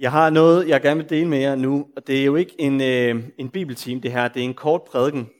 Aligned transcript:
Jeg 0.00 0.12
har 0.12 0.30
noget, 0.30 0.68
jeg 0.68 0.82
gerne 0.82 1.00
vil 1.00 1.10
dele 1.10 1.28
med 1.28 1.38
jer 1.38 1.54
nu, 1.54 1.86
og 1.96 2.06
det 2.06 2.20
er 2.20 2.24
jo 2.24 2.36
ikke 2.36 2.54
en, 2.58 2.80
øh, 2.80 3.24
en 3.38 3.48
bibeltime 3.48 4.00
det 4.00 4.12
her, 4.12 4.28
det 4.28 4.40
er 4.40 4.44
en 4.44 4.54
kort 4.54 4.82
prædiken. 4.82 5.30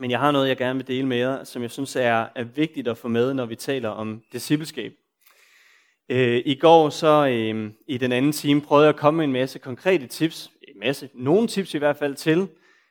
Men 0.00 0.10
jeg 0.10 0.18
har 0.18 0.30
noget, 0.30 0.48
jeg 0.48 0.56
gerne 0.56 0.78
vil 0.78 0.88
dele 0.88 1.06
med 1.06 1.16
jer, 1.16 1.44
som 1.44 1.62
jeg 1.62 1.70
synes 1.70 1.96
er, 1.96 2.26
er 2.34 2.44
vigtigt 2.44 2.88
at 2.88 2.98
få 2.98 3.08
med, 3.08 3.34
når 3.34 3.46
vi 3.46 3.54
taler 3.54 3.88
om 3.88 4.22
discipleskab. 4.32 4.92
Øh, 6.08 6.42
I 6.44 6.54
går 6.54 6.90
så 6.90 7.26
øh, 7.26 7.70
i 7.88 7.98
den 7.98 8.12
anden 8.12 8.32
time 8.32 8.60
prøvede 8.60 8.86
jeg 8.86 8.94
at 8.94 9.00
komme 9.00 9.18
med 9.18 9.24
en 9.24 9.32
masse 9.32 9.58
konkrete 9.58 10.06
tips, 10.06 10.50
en 10.68 10.80
masse, 10.80 11.08
nogle 11.14 11.48
tips 11.48 11.74
i 11.74 11.78
hvert 11.78 11.96
fald 11.96 12.14
til, 12.14 12.48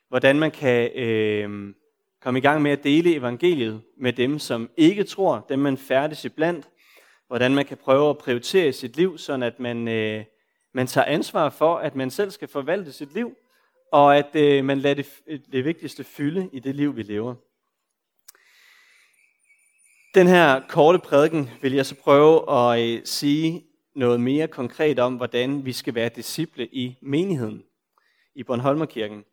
hvordan 0.10 0.40
man 0.40 0.52
kan 0.52 0.92
øh, 0.96 1.74
komme 2.22 2.40
i 2.40 2.42
gang 2.42 2.62
med 2.62 2.72
at 2.72 2.84
dele 2.84 3.16
evangeliet 3.16 3.82
med 3.98 4.14
dem, 4.14 4.40
som 4.40 4.70
ikke 4.78 5.04
tror, 5.04 5.46
dem 5.50 5.60
man 5.60 5.78
færdes 5.78 6.26
iblandt, 6.26 6.36
blandt, 6.36 6.68
hvordan 7.28 7.56
man 7.56 7.66
kan 7.66 7.78
prøve 7.78 8.10
at 8.10 8.18
prioritere 8.18 8.74
sit 8.74 8.98
liv, 8.98 9.18
sådan 9.18 9.44
at 9.44 9.60
man, 9.60 9.88
øh, 9.88 10.24
man 10.76 10.88
tager 10.88 11.06
ansvar 11.06 11.50
for, 11.50 11.78
at 11.78 11.96
man 11.96 12.12
selv 12.12 12.32
skal 12.32 12.48
forvalte 12.48 12.92
sit 12.92 13.14
liv, 13.14 13.38
og 13.92 14.18
at 14.18 14.36
øh, 14.36 14.66
man 14.66 14.80
lader 14.80 14.96
det, 14.96 15.08
øh, 15.28 15.40
det 15.52 15.66
vigtigste 15.66 16.04
fylde 16.04 16.50
i 16.54 16.60
det 16.60 16.76
liv, 16.76 16.96
vi 16.96 17.04
lever. 17.04 17.36
Den 20.16 20.28
her 20.28 20.62
korte 20.68 21.00
prædiken 21.00 21.50
vil 21.62 21.74
jeg 21.74 21.86
så 21.86 21.96
prøve 21.96 22.52
at 22.52 22.82
øh, 22.82 23.02
sige 23.06 23.66
noget 23.96 24.20
mere 24.20 24.48
konkret 24.48 25.00
om, 25.00 25.16
hvordan 25.16 25.66
vi 25.66 25.74
skal 25.74 25.96
være 25.96 26.10
disciple 26.10 26.68
i 26.68 26.98
menigheden 27.02 27.64
i 28.36 28.44
Bornholmerkirken. 28.44 29.24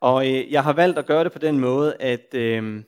Og 0.00 0.26
øh, 0.26 0.52
jeg 0.52 0.64
har 0.64 0.72
valgt 0.72 0.98
at 0.98 1.06
gøre 1.06 1.24
det 1.24 1.32
på 1.32 1.38
den 1.38 1.60
måde, 1.60 1.96
at 2.00 2.34
øh, 2.34 2.82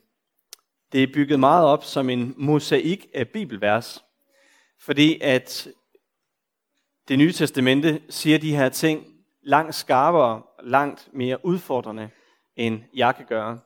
det 0.92 1.02
er 1.02 1.12
bygget 1.15 1.40
meget 1.40 1.66
op 1.66 1.84
som 1.84 2.10
en 2.10 2.34
mosaik 2.37 3.06
af 3.15 3.29
bibelvers. 3.29 4.04
Fordi 4.80 5.18
at 5.20 5.68
det 7.08 7.18
nye 7.18 7.32
testamente 7.32 8.00
siger 8.08 8.38
de 8.38 8.56
her 8.56 8.68
ting 8.68 9.06
langt 9.42 9.74
skarpere, 9.74 10.42
langt 10.62 11.08
mere 11.12 11.44
udfordrende, 11.44 12.10
end 12.56 12.80
jeg 12.95 13.16
kan 13.16 13.26
gøre. 13.28 13.60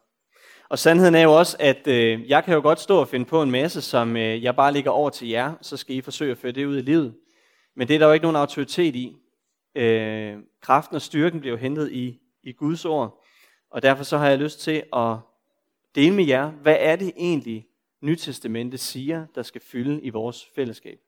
Og 0.68 0.78
sandheden 0.78 1.14
er 1.14 1.22
jo 1.22 1.38
også, 1.38 1.56
at 1.60 1.86
øh, 1.86 2.28
jeg 2.28 2.44
kan 2.44 2.54
jo 2.54 2.60
godt 2.60 2.80
stå 2.80 3.00
og 3.00 3.08
finde 3.08 3.24
på 3.24 3.42
en 3.42 3.50
masse, 3.50 3.80
som 3.80 4.16
øh, 4.16 4.42
jeg 4.42 4.56
bare 4.56 4.72
ligger 4.72 4.90
over 4.90 5.10
til 5.10 5.28
jer, 5.28 5.54
så 5.60 5.76
skal 5.76 5.96
I 5.96 6.00
forsøge 6.00 6.30
at 6.30 6.38
føre 6.38 6.52
det 6.52 6.66
ud 6.66 6.78
i 6.78 6.82
livet. 6.82 7.14
Men 7.76 7.88
det 7.88 7.94
er 7.94 7.98
der 7.98 8.06
jo 8.06 8.12
ikke 8.12 8.24
nogen 8.24 8.36
autoritet 8.36 8.96
i. 8.96 9.16
Øh, 9.74 10.36
kraften 10.62 10.96
og 10.96 11.02
styrken 11.02 11.40
bliver 11.40 11.56
jo 11.56 11.58
hentet 11.58 11.92
i, 11.92 12.18
i 12.42 12.52
Guds 12.52 12.84
ord. 12.84 13.24
Og 13.70 13.82
derfor 13.82 14.04
så 14.04 14.18
har 14.18 14.28
jeg 14.28 14.38
lyst 14.38 14.60
til 14.60 14.82
at 14.92 15.16
dele 15.94 16.14
med 16.14 16.24
jer, 16.24 16.50
hvad 16.50 16.76
er 16.80 16.96
det 16.96 17.12
egentlig, 17.16 17.66
Nytestamentet 18.02 18.80
siger, 18.80 19.26
der 19.34 19.42
skal 19.42 19.60
fylde 19.60 20.02
i 20.02 20.10
vores 20.10 20.46
fællesskab. 20.54 20.98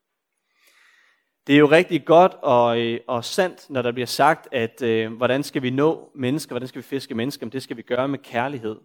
Det 1.46 1.54
er 1.54 1.58
jo 1.58 1.70
rigtig 1.70 2.04
godt 2.04 2.32
og, 2.42 2.80
øh, 2.80 3.00
og 3.06 3.24
sandt, 3.24 3.70
når 3.70 3.82
der 3.82 3.92
bliver 3.92 4.06
sagt, 4.06 4.48
at 4.52 4.82
øh, 4.82 5.12
hvordan 5.12 5.42
skal 5.42 5.62
vi 5.62 5.70
nå 5.70 6.10
mennesker, 6.14 6.52
hvordan 6.52 6.68
skal 6.68 6.78
vi 6.78 6.86
fiske 6.86 7.14
mennesker, 7.14 7.46
men 7.46 7.52
det 7.52 7.62
skal 7.62 7.76
vi 7.76 7.82
gøre 7.82 8.08
med 8.08 8.18
kærlighed. 8.18 8.80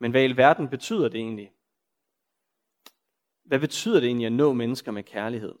Men 0.00 0.10
hvad 0.10 0.28
i 0.28 0.36
verden 0.36 0.68
betyder 0.68 1.08
det 1.08 1.18
egentlig? 1.18 1.50
Hvad 3.44 3.58
betyder 3.58 4.00
det 4.00 4.06
egentlig 4.06 4.26
at 4.26 4.32
nå 4.32 4.52
mennesker 4.52 4.92
med 4.92 5.02
kærlighed? 5.02 5.54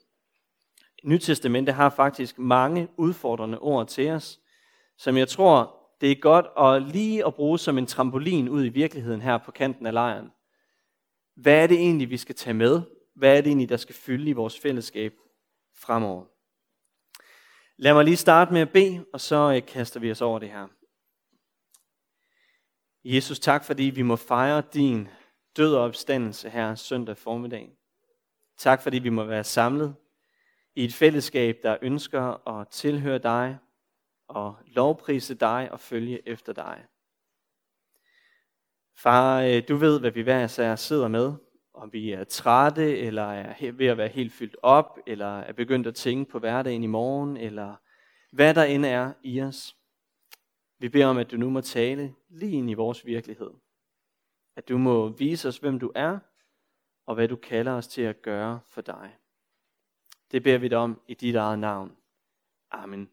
Nytestamentet 1.04 1.74
har 1.74 1.90
faktisk 1.90 2.38
mange 2.38 2.88
udfordrende 2.96 3.58
ord 3.58 3.86
til 3.86 4.10
os, 4.10 4.40
som 4.98 5.16
jeg 5.16 5.28
tror, 5.28 5.76
det 6.00 6.10
er 6.10 6.20
godt 6.20 6.46
at 6.58 6.94
lige 6.94 7.26
at 7.26 7.34
bruge 7.34 7.58
som 7.58 7.78
en 7.78 7.86
trampolin 7.86 8.48
ud 8.48 8.64
i 8.64 8.68
virkeligheden 8.68 9.22
her 9.22 9.38
på 9.38 9.50
kanten 9.50 9.86
af 9.86 9.92
lejren. 9.92 10.30
Hvad 11.34 11.62
er 11.62 11.66
det 11.66 11.78
egentlig, 11.78 12.10
vi 12.10 12.16
skal 12.16 12.34
tage 12.34 12.54
med? 12.54 12.82
Hvad 13.14 13.36
er 13.36 13.40
det 13.40 13.46
egentlig, 13.46 13.68
der 13.68 13.76
skal 13.76 13.94
fylde 13.94 14.30
i 14.30 14.32
vores 14.32 14.60
fællesskab 14.60 15.14
fremover? 15.74 16.24
Lad 17.78 17.94
mig 17.94 18.04
lige 18.04 18.16
starte 18.16 18.52
med 18.52 18.60
at 18.60 18.72
bede, 18.72 19.04
og 19.12 19.20
så 19.20 19.52
øh, 19.56 19.66
kaster 19.66 20.00
vi 20.00 20.10
os 20.10 20.20
over 20.20 20.38
det 20.38 20.50
her. 20.50 20.68
Jesus, 23.04 23.38
tak 23.38 23.64
fordi 23.64 23.82
vi 23.82 24.02
må 24.02 24.16
fejre 24.16 24.62
din 24.74 25.08
død 25.56 25.74
og 25.74 25.82
opstandelse 25.82 26.50
her 26.50 26.74
søndag 26.74 27.16
formiddag. 27.16 27.70
Tak 28.58 28.82
fordi 28.82 28.98
vi 28.98 29.08
må 29.08 29.24
være 29.24 29.44
samlet 29.44 29.94
i 30.74 30.84
et 30.84 30.94
fællesskab, 30.94 31.56
der 31.62 31.76
ønsker 31.82 32.48
at 32.48 32.68
tilhøre 32.68 33.18
dig 33.18 33.58
og 34.28 34.56
lovprise 34.66 35.34
dig 35.34 35.68
og 35.72 35.80
følge 35.80 36.28
efter 36.28 36.52
dig. 36.52 36.84
Far, 38.98 39.42
øh, 39.42 39.62
du 39.68 39.76
ved, 39.76 40.00
hvad 40.00 40.10
vi 40.10 40.22
hver 40.22 40.44
især 40.44 40.76
sidder 40.76 41.08
med, 41.08 41.32
om 41.76 41.92
vi 41.92 42.12
er 42.12 42.24
trætte, 42.24 42.98
eller 42.98 43.22
er 43.22 43.72
ved 43.72 43.86
at 43.86 43.96
være 43.96 44.08
helt 44.08 44.32
fyldt 44.32 44.56
op, 44.62 44.98
eller 45.06 45.38
er 45.38 45.52
begyndt 45.52 45.86
at 45.86 45.94
tænke 45.94 46.30
på 46.30 46.38
hverdagen 46.38 46.84
i 46.84 46.86
morgen, 46.86 47.36
eller 47.36 47.74
hvad 48.32 48.54
der 48.54 48.64
end 48.64 48.86
er 48.86 49.12
i 49.22 49.42
os. 49.42 49.76
Vi 50.78 50.88
beder 50.88 51.06
om, 51.06 51.18
at 51.18 51.30
du 51.30 51.36
nu 51.36 51.50
må 51.50 51.60
tale 51.60 52.14
lige 52.28 52.52
ind 52.52 52.70
i 52.70 52.74
vores 52.74 53.06
virkelighed. 53.06 53.50
At 54.56 54.68
du 54.68 54.78
må 54.78 55.08
vise 55.08 55.48
os, 55.48 55.58
hvem 55.58 55.78
du 55.78 55.92
er, 55.94 56.18
og 57.06 57.14
hvad 57.14 57.28
du 57.28 57.36
kalder 57.36 57.72
os 57.72 57.88
til 57.88 58.02
at 58.02 58.22
gøre 58.22 58.60
for 58.66 58.80
dig. 58.80 59.16
Det 60.32 60.42
beder 60.42 60.58
vi 60.58 60.68
dig 60.68 60.78
om 60.78 61.00
i 61.08 61.14
dit 61.14 61.34
eget 61.34 61.58
navn. 61.58 61.96
Amen. 62.70 63.08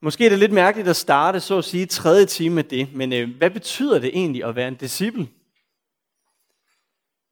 Måske 0.00 0.24
er 0.24 0.30
det 0.30 0.38
lidt 0.38 0.52
mærkeligt 0.52 0.88
at 0.88 0.96
starte, 0.96 1.40
så 1.40 1.58
at 1.58 1.64
sige, 1.64 1.86
tredje 1.86 2.26
time 2.26 2.54
med 2.54 2.64
det, 2.64 2.94
men 2.94 3.12
øh, 3.12 3.36
hvad 3.36 3.50
betyder 3.50 3.98
det 3.98 4.08
egentlig 4.08 4.44
at 4.44 4.56
være 4.56 4.68
en 4.68 4.76
disciple? 4.76 5.28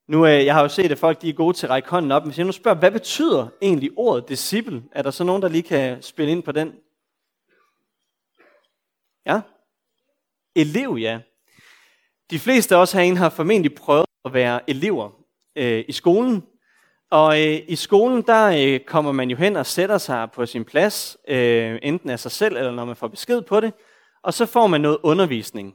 Nu, 0.08 0.26
øh, 0.26 0.44
jeg 0.44 0.54
har 0.54 0.62
jo 0.62 0.68
set, 0.68 0.92
at 0.92 0.98
folk 0.98 1.22
de 1.22 1.28
er 1.28 1.32
gode 1.32 1.56
til 1.56 1.66
at 1.66 1.70
række 1.70 1.90
hånden 1.90 2.12
op, 2.12 2.22
men 2.22 2.30
hvis 2.30 2.38
jeg 2.38 2.46
nu 2.46 2.52
spørger, 2.52 2.78
hvad 2.78 2.90
betyder 2.90 3.48
egentlig 3.62 3.90
ordet 3.96 4.28
disciple? 4.28 4.82
Er 4.92 5.02
der 5.02 5.10
så 5.10 5.24
nogen, 5.24 5.42
der 5.42 5.48
lige 5.48 5.62
kan 5.62 6.02
spille 6.02 6.32
ind 6.32 6.42
på 6.42 6.52
den? 6.52 6.72
Ja? 9.26 9.40
Elev, 10.54 10.96
ja. 11.00 11.20
De 12.30 12.38
fleste 12.38 12.76
af 12.76 12.80
os 12.80 12.92
herinde 12.92 13.18
har 13.18 13.28
formentlig 13.28 13.74
prøvet 13.74 14.06
at 14.24 14.32
være 14.32 14.70
elever 14.70 15.10
øh, 15.56 15.84
i 15.88 15.92
skolen. 15.92 16.44
Og 17.10 17.40
øh, 17.40 17.60
i 17.68 17.76
skolen, 17.76 18.22
der 18.22 18.46
øh, 18.46 18.80
kommer 18.80 19.12
man 19.12 19.30
jo 19.30 19.36
hen 19.36 19.56
og 19.56 19.66
sætter 19.66 19.98
sig 19.98 20.30
på 20.30 20.46
sin 20.46 20.64
plads, 20.64 21.16
øh, 21.28 21.78
enten 21.82 22.10
af 22.10 22.20
sig 22.20 22.30
selv, 22.30 22.56
eller 22.56 22.72
når 22.72 22.84
man 22.84 22.96
får 22.96 23.08
besked 23.08 23.42
på 23.42 23.60
det. 23.60 23.72
Og 24.22 24.34
så 24.34 24.46
får 24.46 24.66
man 24.66 24.80
noget 24.80 24.98
undervisning. 25.02 25.74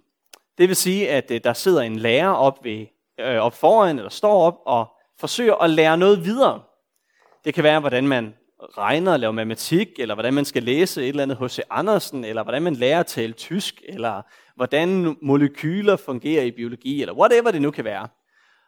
Det 0.57 0.67
vil 0.67 0.75
sige, 0.75 1.09
at 1.09 1.31
øh, 1.31 1.41
der 1.43 1.53
sidder 1.53 1.81
en 1.81 1.95
lærer 1.95 2.31
op, 2.31 2.63
ved, 2.63 2.85
øh, 3.21 3.41
op 3.41 3.53
foran, 3.53 3.97
eller 3.97 4.09
står 4.09 4.43
op 4.43 4.57
og 4.65 4.87
forsøger 5.19 5.55
at 5.55 5.69
lære 5.69 5.97
noget 5.97 6.25
videre. 6.25 6.61
Det 7.45 7.53
kan 7.53 7.63
være, 7.63 7.79
hvordan 7.79 8.07
man 8.07 8.33
regner 8.77 9.13
og 9.13 9.19
laver 9.19 9.31
matematik, 9.31 9.87
eller 9.99 10.15
hvordan 10.15 10.33
man 10.33 10.45
skal 10.45 10.63
læse 10.63 11.01
et 11.01 11.09
eller 11.09 11.23
andet 11.23 11.37
H.C. 11.37 11.59
Andersen, 11.69 12.25
eller 12.25 12.43
hvordan 12.43 12.61
man 12.61 12.75
lærer 12.75 12.99
at 12.99 13.05
tale 13.05 13.33
tysk, 13.33 13.81
eller 13.89 14.21
hvordan 14.55 15.17
molekyler 15.21 15.95
fungerer 15.95 16.43
i 16.43 16.51
biologi, 16.51 17.01
eller 17.01 17.13
whatever 17.13 17.51
det 17.51 17.61
nu 17.61 17.71
kan 17.71 17.85
være. 17.85 18.07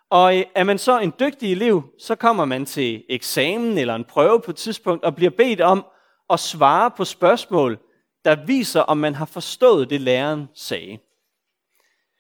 Og 0.10 0.38
øh, 0.38 0.44
er 0.56 0.64
man 0.64 0.78
så 0.78 1.00
en 1.00 1.14
dygtig 1.20 1.52
elev, 1.52 1.84
så 2.00 2.16
kommer 2.16 2.46
man 2.46 2.66
til 2.66 3.04
eksamen 3.10 3.78
eller 3.78 3.96
en 3.96 4.04
prøve 4.04 4.42
på 4.42 4.52
et 4.52 4.58
tidspunkt 4.58 5.04
og 5.04 5.16
bliver 5.16 5.32
bedt 5.32 5.62
om 5.62 5.86
at 6.30 6.40
svare 6.40 6.92
på 6.92 7.06
spørgsmål, 7.06 7.80
der 8.26 8.46
viser, 8.46 8.82
om 8.82 8.98
man 8.98 9.16
har 9.16 9.26
forstået 9.26 9.90
det, 9.90 10.02
læreren 10.02 10.48
sagde. 10.56 10.98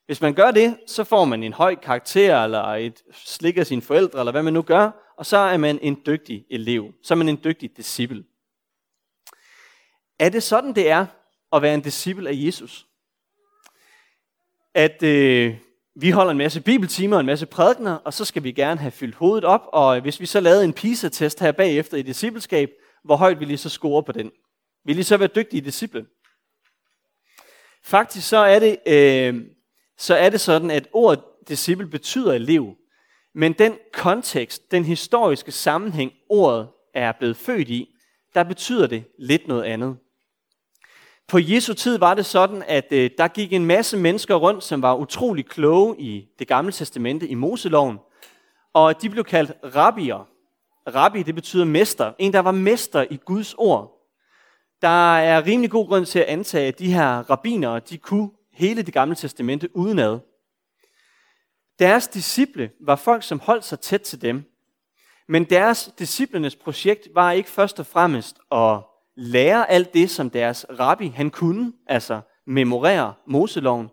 Hvis 0.05 0.21
man 0.21 0.33
gør 0.33 0.51
det, 0.51 0.77
så 0.87 1.03
får 1.03 1.25
man 1.25 1.43
en 1.43 1.53
høj 1.53 1.75
karakter, 1.75 2.43
eller 2.43 2.63
et 2.63 3.03
slik 3.13 3.57
af 3.57 3.67
sine 3.67 3.81
forældre, 3.81 4.19
eller 4.19 4.31
hvad 4.31 4.43
man 4.43 4.53
nu 4.53 4.61
gør, 4.61 5.13
og 5.17 5.25
så 5.25 5.37
er 5.37 5.57
man 5.57 5.79
en 5.81 6.01
dygtig 6.05 6.45
elev. 6.49 6.93
Så 7.03 7.13
er 7.13 7.15
man 7.15 7.29
en 7.29 7.39
dygtig 7.43 7.77
disciple. 7.77 8.23
Er 10.19 10.29
det 10.29 10.43
sådan, 10.43 10.75
det 10.75 10.89
er 10.89 11.05
at 11.53 11.61
være 11.61 11.73
en 11.73 11.81
disciple 11.81 12.29
af 12.29 12.33
Jesus? 12.35 12.87
At 14.73 15.03
øh, 15.03 15.55
vi 15.95 16.09
holder 16.09 16.31
en 16.31 16.37
masse 16.37 16.61
bibeltimer 16.61 17.15
og 17.15 17.19
en 17.19 17.25
masse 17.25 17.45
prædikner, 17.45 17.95
og 17.95 18.13
så 18.13 18.25
skal 18.25 18.43
vi 18.43 18.51
gerne 18.51 18.79
have 18.79 18.91
fyldt 18.91 19.15
hovedet 19.15 19.45
op, 19.45 19.61
og 19.67 20.01
hvis 20.01 20.19
vi 20.19 20.25
så 20.25 20.39
lavede 20.39 20.63
en 20.63 20.73
PISA-test 20.73 21.39
her 21.39 21.51
bagefter 21.51 21.97
i 21.97 22.01
discipleskab, 22.01 22.69
hvor 23.03 23.15
højt 23.15 23.39
vil 23.39 23.51
I 23.51 23.57
så 23.57 23.69
score 23.69 24.03
på 24.03 24.11
den? 24.11 24.31
Vil 24.85 24.99
I 24.99 25.03
så 25.03 25.17
være 25.17 25.29
dygtige 25.35 25.61
disciple? 25.61 26.05
Faktisk 27.83 28.29
så 28.29 28.37
er 28.37 28.59
det, 28.59 28.77
øh, 28.87 29.45
så 29.97 30.15
er 30.15 30.29
det 30.29 30.41
sådan, 30.41 30.71
at 30.71 30.87
ordet 30.93 31.23
disciple 31.47 31.87
betyder 31.87 32.33
elev, 32.33 32.75
men 33.35 33.53
den 33.53 33.77
kontekst, 33.93 34.71
den 34.71 34.85
historiske 34.85 35.51
sammenhæng, 35.51 36.11
ordet 36.29 36.67
er 36.93 37.11
blevet 37.11 37.37
født 37.37 37.69
i, 37.69 37.89
der 38.35 38.43
betyder 38.43 38.87
det 38.87 39.03
lidt 39.19 39.47
noget 39.47 39.63
andet. 39.63 39.97
På 41.27 41.39
Jesu 41.39 41.73
tid 41.73 41.97
var 41.97 42.13
det 42.13 42.25
sådan, 42.25 42.63
at 42.67 42.87
øh, 42.91 43.09
der 43.17 43.27
gik 43.27 43.53
en 43.53 43.65
masse 43.65 43.97
mennesker 43.97 44.35
rundt, 44.35 44.63
som 44.63 44.81
var 44.81 44.95
utrolig 44.95 45.45
kloge 45.45 45.95
i 45.99 46.27
det 46.39 46.47
gamle 46.47 46.71
testamente, 46.71 47.27
i 47.27 47.33
Moseloven. 47.33 47.97
Og 48.73 49.01
de 49.01 49.09
blev 49.09 49.23
kaldt 49.23 49.51
rabbier. 49.75 50.27
Rabbi, 50.95 51.23
det 51.23 51.35
betyder 51.35 51.65
mester. 51.65 52.13
En, 52.19 52.33
der 52.33 52.39
var 52.39 52.51
mester 52.51 53.05
i 53.09 53.19
Guds 53.25 53.53
ord. 53.53 53.91
Der 54.81 55.17
er 55.17 55.45
rimelig 55.45 55.71
god 55.71 55.87
grund 55.87 56.05
til 56.05 56.19
at 56.19 56.25
antage, 56.25 56.67
at 56.67 56.79
de 56.79 56.93
her 56.93 57.29
rabbinere, 57.29 57.79
de 57.79 57.97
kunne 57.97 58.29
hele 58.53 58.81
det 58.81 58.93
gamle 58.93 59.15
testamente 59.15 59.77
udenad. 59.77 60.19
Deres 61.79 62.07
disciple 62.07 62.71
var 62.81 62.95
folk, 62.95 63.23
som 63.23 63.39
holdt 63.39 63.65
sig 63.65 63.79
tæt 63.79 64.01
til 64.01 64.21
dem. 64.21 64.43
Men 65.27 65.43
deres 65.43 65.93
disciplenes 65.99 66.55
projekt 66.55 67.07
var 67.13 67.31
ikke 67.31 67.49
først 67.49 67.79
og 67.79 67.85
fremmest 67.85 68.37
at 68.51 68.79
lære 69.15 69.69
alt 69.69 69.93
det, 69.93 70.09
som 70.09 70.29
deres 70.29 70.65
rabbi 70.79 71.07
han 71.07 71.29
kunne, 71.29 71.73
altså 71.87 72.21
memorere 72.47 73.13
Moseloven. 73.27 73.89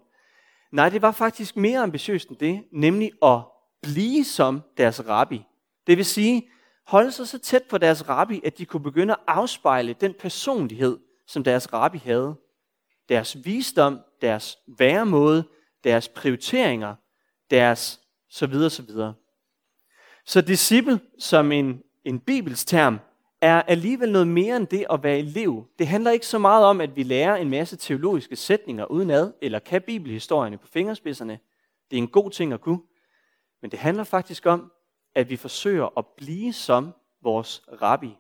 Nej, 0.73 0.89
det 0.89 1.03
var 1.03 1.13
faktisk 1.13 1.57
mere 1.57 1.81
ambitiøst 1.81 2.29
end 2.29 2.37
det, 2.37 2.65
nemlig 2.73 3.13
at 3.23 3.41
blive 3.83 4.25
som 4.25 4.63
deres 4.77 5.09
rabbi. 5.09 5.45
Det 5.87 5.97
vil 5.97 6.05
sige, 6.05 6.49
holde 6.87 7.13
sig 7.13 7.29
så 7.29 7.39
tæt 7.39 7.63
på 7.63 7.79
deres 7.79 8.09
rabbi, 8.09 8.41
at 8.45 8.59
de 8.59 8.67
kunne 8.67 8.83
begynde 8.83 9.13
at 9.13 9.21
afspejle 9.27 9.95
den 10.01 10.15
personlighed, 10.21 10.99
som 11.27 11.45
deres 11.45 11.73
rabbi 11.73 11.99
havde. 11.99 12.35
Deres 13.09 13.45
visdom, 13.45 13.99
deres 14.21 14.59
væremåde, 14.79 15.45
deres 15.85 16.09
prioriteringer, 16.09 16.95
deres 17.51 18.01
så 18.29 18.47
videre, 18.47 18.71
så 18.71 18.83
videre. 18.83 19.15
Så 20.25 20.41
disciple, 20.41 21.01
som 21.19 21.53
en, 21.53 21.83
en 22.05 22.21
bibelsterm, 22.21 22.99
er 23.41 23.63
alligevel 23.63 24.13
noget 24.13 24.29
mere 24.29 24.57
end 24.57 24.67
det 24.67 24.87
at 24.91 25.03
være 25.03 25.19
elev. 25.19 25.67
Det 25.79 25.87
handler 25.87 26.11
ikke 26.11 26.27
så 26.27 26.39
meget 26.39 26.65
om, 26.65 26.81
at 26.81 26.97
vi 26.97 27.03
lærer 27.03 27.37
en 27.37 27.51
masse 27.51 27.77
teologiske 27.77 28.37
sætninger 28.37 28.85
udenad, 28.85 29.33
eller 29.43 29.59
kan 29.59 29.83
bibelhistorierne 29.83 30.59
på 30.59 30.67
fingerspidserne. 30.67 31.39
Det 31.91 31.97
er 31.97 32.03
en 32.03 32.09
god 32.09 32.31
ting 32.31 32.53
at 32.53 32.61
kunne. 32.61 32.81
Men 33.63 33.71
det 33.71 33.79
handler 33.79 34.05
faktisk 34.05 34.47
om, 34.47 34.73
at 35.15 35.31
vi 35.31 35.37
forsøger 35.37 35.99
at 35.99 36.07
blive 36.17 36.53
som 36.53 36.93
vores 37.23 37.63
rabbi, 37.83 38.17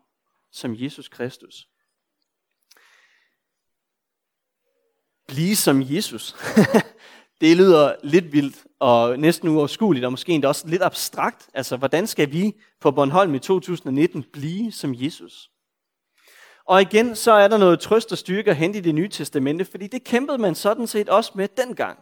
som 0.52 0.74
Jesus 0.74 1.08
Kristus. 1.08 1.69
Blive 5.30 5.56
som 5.56 5.82
Jesus. 5.82 6.36
det 7.40 7.56
lyder 7.56 7.94
lidt 8.02 8.32
vildt 8.32 8.56
og 8.80 9.18
næsten 9.18 9.48
uoverskueligt, 9.48 10.04
og 10.04 10.12
måske 10.12 10.32
endda 10.32 10.48
også 10.48 10.68
lidt 10.68 10.82
abstrakt. 10.82 11.48
Altså, 11.54 11.76
hvordan 11.76 12.06
skal 12.06 12.32
vi 12.32 12.52
på 12.80 12.90
Bornholm 12.90 13.34
i 13.34 13.38
2019 13.38 14.24
blive 14.32 14.72
som 14.72 14.94
Jesus? 14.96 15.50
Og 16.64 16.82
igen, 16.82 17.16
så 17.16 17.32
er 17.32 17.48
der 17.48 17.58
noget 17.58 17.80
trøst 17.80 18.12
og 18.12 18.18
styrke 18.18 18.50
at 18.50 18.56
hente 18.56 18.78
i 18.78 18.82
det 18.82 18.94
nye 18.94 19.08
testamente, 19.08 19.64
fordi 19.64 19.86
det 19.86 20.04
kæmpede 20.04 20.38
man 20.38 20.54
sådan 20.54 20.86
set 20.86 21.08
også 21.08 21.32
med 21.34 21.48
dengang. 21.56 21.98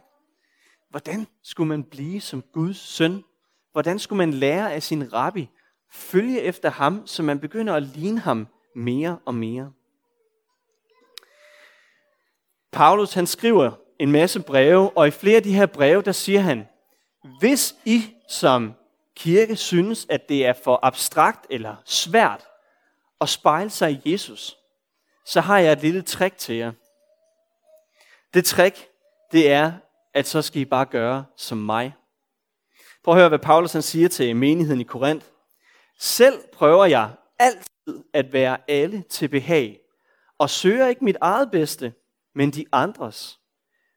Hvordan 0.89 1.27
skulle 1.43 1.67
man 1.67 1.83
blive 1.83 2.21
som 2.21 2.43
Guds 2.53 2.77
søn? 2.77 3.23
Hvordan 3.71 3.99
skulle 3.99 4.17
man 4.17 4.33
lære 4.33 4.73
af 4.73 4.83
sin 4.83 5.13
rabbi, 5.13 5.49
følge 5.91 6.41
efter 6.41 6.69
ham, 6.69 7.07
så 7.07 7.23
man 7.23 7.39
begynder 7.39 7.73
at 7.73 7.83
ligne 7.83 8.19
ham 8.19 8.47
mere 8.75 9.17
og 9.25 9.35
mere? 9.35 9.71
Paulus 12.71 13.13
han 13.13 13.27
skriver 13.27 13.71
en 13.99 14.11
masse 14.11 14.39
breve, 14.39 14.97
og 14.97 15.07
i 15.07 15.11
flere 15.11 15.35
af 15.35 15.43
de 15.43 15.53
her 15.53 15.65
breve, 15.65 16.01
der 16.01 16.11
siger 16.11 16.39
han, 16.39 16.67
hvis 17.39 17.75
I 17.85 18.13
som 18.29 18.73
kirke 19.15 19.55
synes, 19.55 20.07
at 20.09 20.29
det 20.29 20.45
er 20.45 20.53
for 20.63 20.79
abstrakt 20.83 21.47
eller 21.49 21.75
svært 21.85 22.47
at 23.21 23.29
spejle 23.29 23.69
sig 23.69 23.91
i 23.91 24.11
Jesus, 24.11 24.57
så 25.25 25.41
har 25.41 25.59
jeg 25.59 25.71
et 25.71 25.81
lille 25.81 26.01
trick 26.01 26.37
til 26.37 26.55
jer. 26.55 26.71
Det 28.33 28.45
trick, 28.45 28.87
det 29.31 29.51
er, 29.51 29.71
at 30.13 30.27
så 30.27 30.41
skal 30.41 30.61
I 30.61 30.65
bare 30.65 30.85
gøre 30.85 31.25
som 31.37 31.57
mig. 31.57 31.93
Prøv 33.03 33.13
at 33.13 33.19
høre, 33.19 33.29
hvad 33.29 33.39
Paulus 33.39 33.73
han 33.73 33.81
siger 33.81 34.09
til 34.09 34.35
menigheden 34.35 34.81
i 34.81 34.83
Korinth. 34.83 35.25
Selv 35.99 36.39
prøver 36.53 36.85
jeg 36.85 37.09
altid 37.39 38.03
at 38.13 38.33
være 38.33 38.57
alle 38.67 39.03
til 39.09 39.27
behag, 39.27 39.79
og 40.37 40.49
søger 40.49 40.87
ikke 40.87 41.05
mit 41.05 41.17
eget 41.21 41.51
bedste, 41.51 41.93
men 42.39 42.51
de 42.51 42.65
andres, 42.71 43.39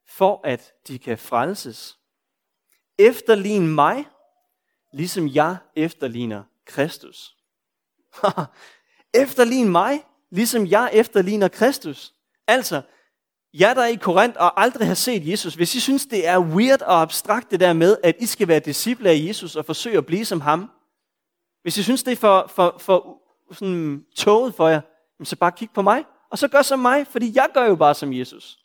for 0.09 0.41
at 0.44 0.73
de 0.89 0.99
kan 0.99 1.19
frelses. 1.19 1.99
Efterlign 2.99 3.69
mig, 3.69 4.05
ligesom 4.93 5.29
jeg 5.29 5.56
efterligner 5.77 6.43
Kristus. 6.67 7.37
efterlign 9.23 9.69
mig, 9.69 10.05
ligesom 10.31 10.67
jeg 10.67 10.91
efterligner 10.93 11.49
Kristus. 11.49 12.15
Altså, 12.47 12.83
jeg 13.55 13.77
der 13.77 13.83
er 13.83 13.87
i 13.87 13.94
Korinth 13.94 14.37
og 14.41 14.62
aldrig 14.62 14.87
har 14.87 14.95
set 14.95 15.29
Jesus, 15.29 15.55
hvis 15.55 15.75
I 15.75 15.81
synes, 15.81 16.06
det 16.06 16.27
er 16.27 16.38
weird 16.38 16.83
og 16.83 17.03
abstrakt 17.03 17.50
det 17.50 17.61
der 17.61 17.73
med, 17.73 17.97
at 18.03 18.17
I 18.21 18.27
skal 18.27 18.49
være 18.49 18.61
disciple 18.61 19.11
af 19.11 19.27
Jesus 19.27 19.56
og 19.56 19.65
forsøge 19.65 19.99
at 19.99 20.06
blive 20.06 20.25
som 20.25 20.41
ham. 20.41 20.71
Hvis 21.62 21.79
I 21.79 21.83
synes, 21.83 22.03
det 22.03 22.12
er 22.12 22.17
for, 22.17 22.47
for, 22.55 22.77
for 22.79 23.19
sådan, 23.53 24.05
tåget 24.17 24.55
for 24.55 24.69
jer, 24.69 24.81
så 25.25 25.37
bare 25.37 25.53
kig 25.53 25.71
på 25.71 25.83
mig, 25.83 26.05
og 26.32 26.38
så 26.38 26.49
gør 26.49 26.62
som 26.62 26.79
mig, 26.79 27.06
fordi 27.06 27.32
jeg 27.34 27.49
gør 27.55 27.64
jo 27.64 27.76
bare 27.76 27.94
som 27.94 28.12
Jesus. 28.12 28.58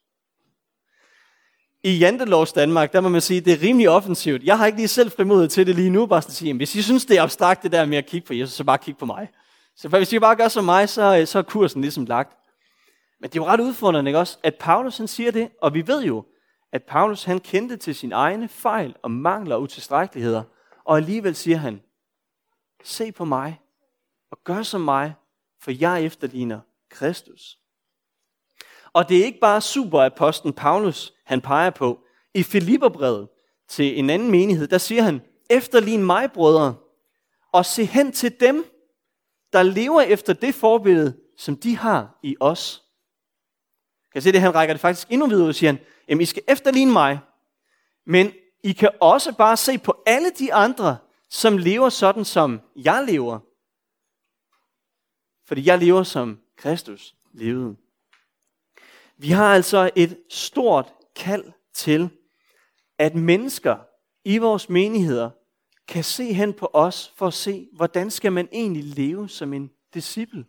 I 1.83 1.97
Jantelovs 1.97 2.53
Danmark, 2.53 2.93
der 2.93 3.01
må 3.01 3.09
man 3.09 3.21
sige, 3.21 3.41
det 3.41 3.53
er 3.53 3.61
rimelig 3.61 3.89
offensivt. 3.89 4.43
Jeg 4.43 4.57
har 4.57 4.65
ikke 4.65 4.77
lige 4.77 4.87
selv 4.87 5.11
frimodet 5.11 5.51
til 5.51 5.67
det 5.67 5.75
lige 5.75 5.89
nu, 5.89 6.05
bare 6.05 6.17
at 6.17 6.23
sige, 6.23 6.53
hvis 6.53 6.75
I 6.75 6.81
synes, 6.81 7.05
det 7.05 7.17
er 7.17 7.23
abstrakt 7.23 7.63
det 7.63 7.71
der 7.71 7.85
med 7.85 7.97
at 7.97 8.05
kigge 8.05 8.27
på 8.27 8.33
Jesus, 8.33 8.55
så 8.55 8.63
bare 8.63 8.77
kig 8.77 8.97
på 8.97 9.05
mig. 9.05 9.29
Så 9.75 9.87
hvis 9.87 10.13
I 10.13 10.19
bare 10.19 10.35
gør 10.35 10.47
som 10.47 10.65
mig, 10.65 10.89
så, 10.89 11.17
øh, 11.17 11.27
så 11.27 11.37
er 11.37 11.43
kursen 11.43 11.81
ligesom 11.81 12.05
lagt. 12.05 12.37
Men 13.19 13.29
det 13.29 13.39
er 13.39 13.43
jo 13.43 13.47
ret 13.47 13.59
udfordrende, 13.59 14.09
ikke 14.09 14.19
også, 14.19 14.37
at 14.43 14.55
Paulus 14.55 14.97
han 14.97 15.07
siger 15.07 15.31
det, 15.31 15.49
og 15.61 15.73
vi 15.73 15.87
ved 15.87 16.03
jo, 16.03 16.25
at 16.71 16.83
Paulus 16.83 17.23
han 17.23 17.39
kendte 17.39 17.77
til 17.77 17.95
sine 17.95 18.15
egne 18.15 18.47
fejl 18.47 18.95
og 19.01 19.11
mangler 19.11 19.55
og 19.55 19.61
utilstrækkeligheder, 19.61 20.43
og 20.85 20.97
alligevel 20.97 21.35
siger 21.35 21.57
han, 21.57 21.81
se 22.83 23.11
på 23.11 23.25
mig 23.25 23.59
og 24.31 24.39
gør 24.43 24.63
som 24.63 24.81
mig, 24.81 25.13
for 25.61 25.71
jeg 25.71 26.05
efterligner 26.05 26.59
Kristus. 26.89 27.57
Og 28.93 29.09
det 29.09 29.19
er 29.19 29.25
ikke 29.25 29.39
bare 29.39 29.61
superaposten 29.61 30.53
Paulus, 30.53 31.13
han 31.25 31.41
peger 31.41 31.69
på. 31.69 31.99
I 32.33 32.43
Filipperbrevet 32.43 33.29
til 33.67 33.99
en 33.99 34.09
anden 34.09 34.31
menighed, 34.31 34.67
der 34.67 34.77
siger 34.77 35.01
han, 35.01 35.21
efterlign 35.49 36.03
mig, 36.03 36.31
brødre, 36.31 36.75
og 37.51 37.65
se 37.65 37.85
hen 37.85 38.11
til 38.11 38.39
dem, 38.39 38.65
der 39.53 39.63
lever 39.63 40.01
efter 40.01 40.33
det 40.33 40.55
forbillede, 40.55 41.17
som 41.37 41.57
de 41.57 41.77
har 41.77 42.19
i 42.23 42.35
os. 42.39 42.83
Kan 44.13 44.21
se 44.21 44.31
det? 44.31 44.41
Han 44.41 44.55
rækker 44.55 44.73
det 44.73 44.81
faktisk 44.81 45.07
endnu 45.11 45.27
videre 45.27 45.47
og 45.47 45.55
siger 45.55 45.71
han, 45.71 45.81
jamen 46.07 46.21
I 46.21 46.25
skal 46.25 46.43
efterligne 46.47 46.91
mig, 46.91 47.19
men 48.05 48.31
I 48.63 48.71
kan 48.71 48.89
også 49.01 49.33
bare 49.33 49.57
se 49.57 49.77
på 49.77 50.03
alle 50.05 50.29
de 50.29 50.53
andre, 50.53 50.97
som 51.29 51.57
lever 51.57 51.89
sådan, 51.89 52.25
som 52.25 52.61
jeg 52.75 53.03
lever. 53.07 53.39
Fordi 55.47 55.65
jeg 55.65 55.79
lever, 55.79 56.03
som 56.03 56.39
Kristus 56.57 57.15
levede. 57.33 57.75
Vi 59.17 59.29
har 59.29 59.53
altså 59.53 59.91
et 59.95 60.23
stort 60.29 60.93
kald 61.15 61.51
til, 61.73 62.09
at 62.97 63.15
mennesker 63.15 63.77
i 64.23 64.37
vores 64.37 64.69
menigheder 64.69 65.29
kan 65.87 66.03
se 66.03 66.33
hen 66.33 66.53
på 66.53 66.69
os 66.73 67.13
for 67.15 67.27
at 67.27 67.33
se, 67.33 67.69
hvordan 67.73 68.11
skal 68.11 68.31
man 68.31 68.49
egentlig 68.51 68.83
leve 68.83 69.29
som 69.29 69.53
en 69.53 69.71
disciple. 69.93 70.45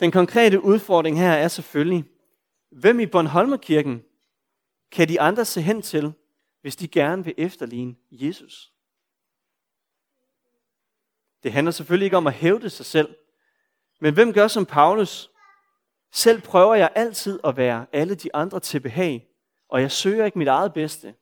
Den 0.00 0.10
konkrete 0.10 0.64
udfordring 0.64 1.18
her 1.18 1.32
er 1.32 1.48
selvfølgelig, 1.48 2.04
hvem 2.70 3.00
i 3.00 3.06
Bornholmerkirken 3.06 4.02
kan 4.90 5.08
de 5.08 5.20
andre 5.20 5.44
se 5.44 5.60
hen 5.60 5.82
til, 5.82 6.12
hvis 6.60 6.76
de 6.76 6.88
gerne 6.88 7.24
vil 7.24 7.34
efterligne 7.38 7.94
Jesus? 8.10 8.72
Det 11.42 11.52
handler 11.52 11.70
selvfølgelig 11.70 12.04
ikke 12.04 12.16
om 12.16 12.26
at 12.26 12.32
hævde 12.32 12.70
sig 12.70 12.86
selv, 12.86 13.16
men 14.00 14.14
hvem 14.14 14.32
gør 14.32 14.48
som 14.48 14.66
Paulus? 14.66 15.30
Selv 16.12 16.40
prøver 16.40 16.74
jeg 16.74 16.92
altid 16.94 17.40
at 17.44 17.56
være 17.56 17.86
alle 17.92 18.14
de 18.14 18.34
andre 18.34 18.60
til 18.60 18.80
behag, 18.80 19.28
og 19.68 19.80
jeg 19.80 19.90
søger 19.90 20.24
ikke 20.24 20.38
mit 20.38 20.48
eget 20.48 20.74
bedste. 20.74 21.14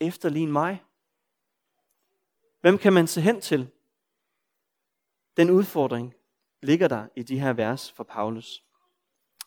Efterlign 0.00 0.52
mig. 0.52 0.82
Hvem 2.60 2.78
kan 2.78 2.92
man 2.92 3.06
se 3.06 3.20
hen 3.20 3.40
til? 3.40 3.70
Den 5.36 5.50
udfordring 5.50 6.14
ligger 6.62 6.88
der 6.88 7.06
i 7.16 7.22
de 7.22 7.40
her 7.40 7.52
vers 7.52 7.92
fra 7.92 8.04
Paulus. 8.04 8.62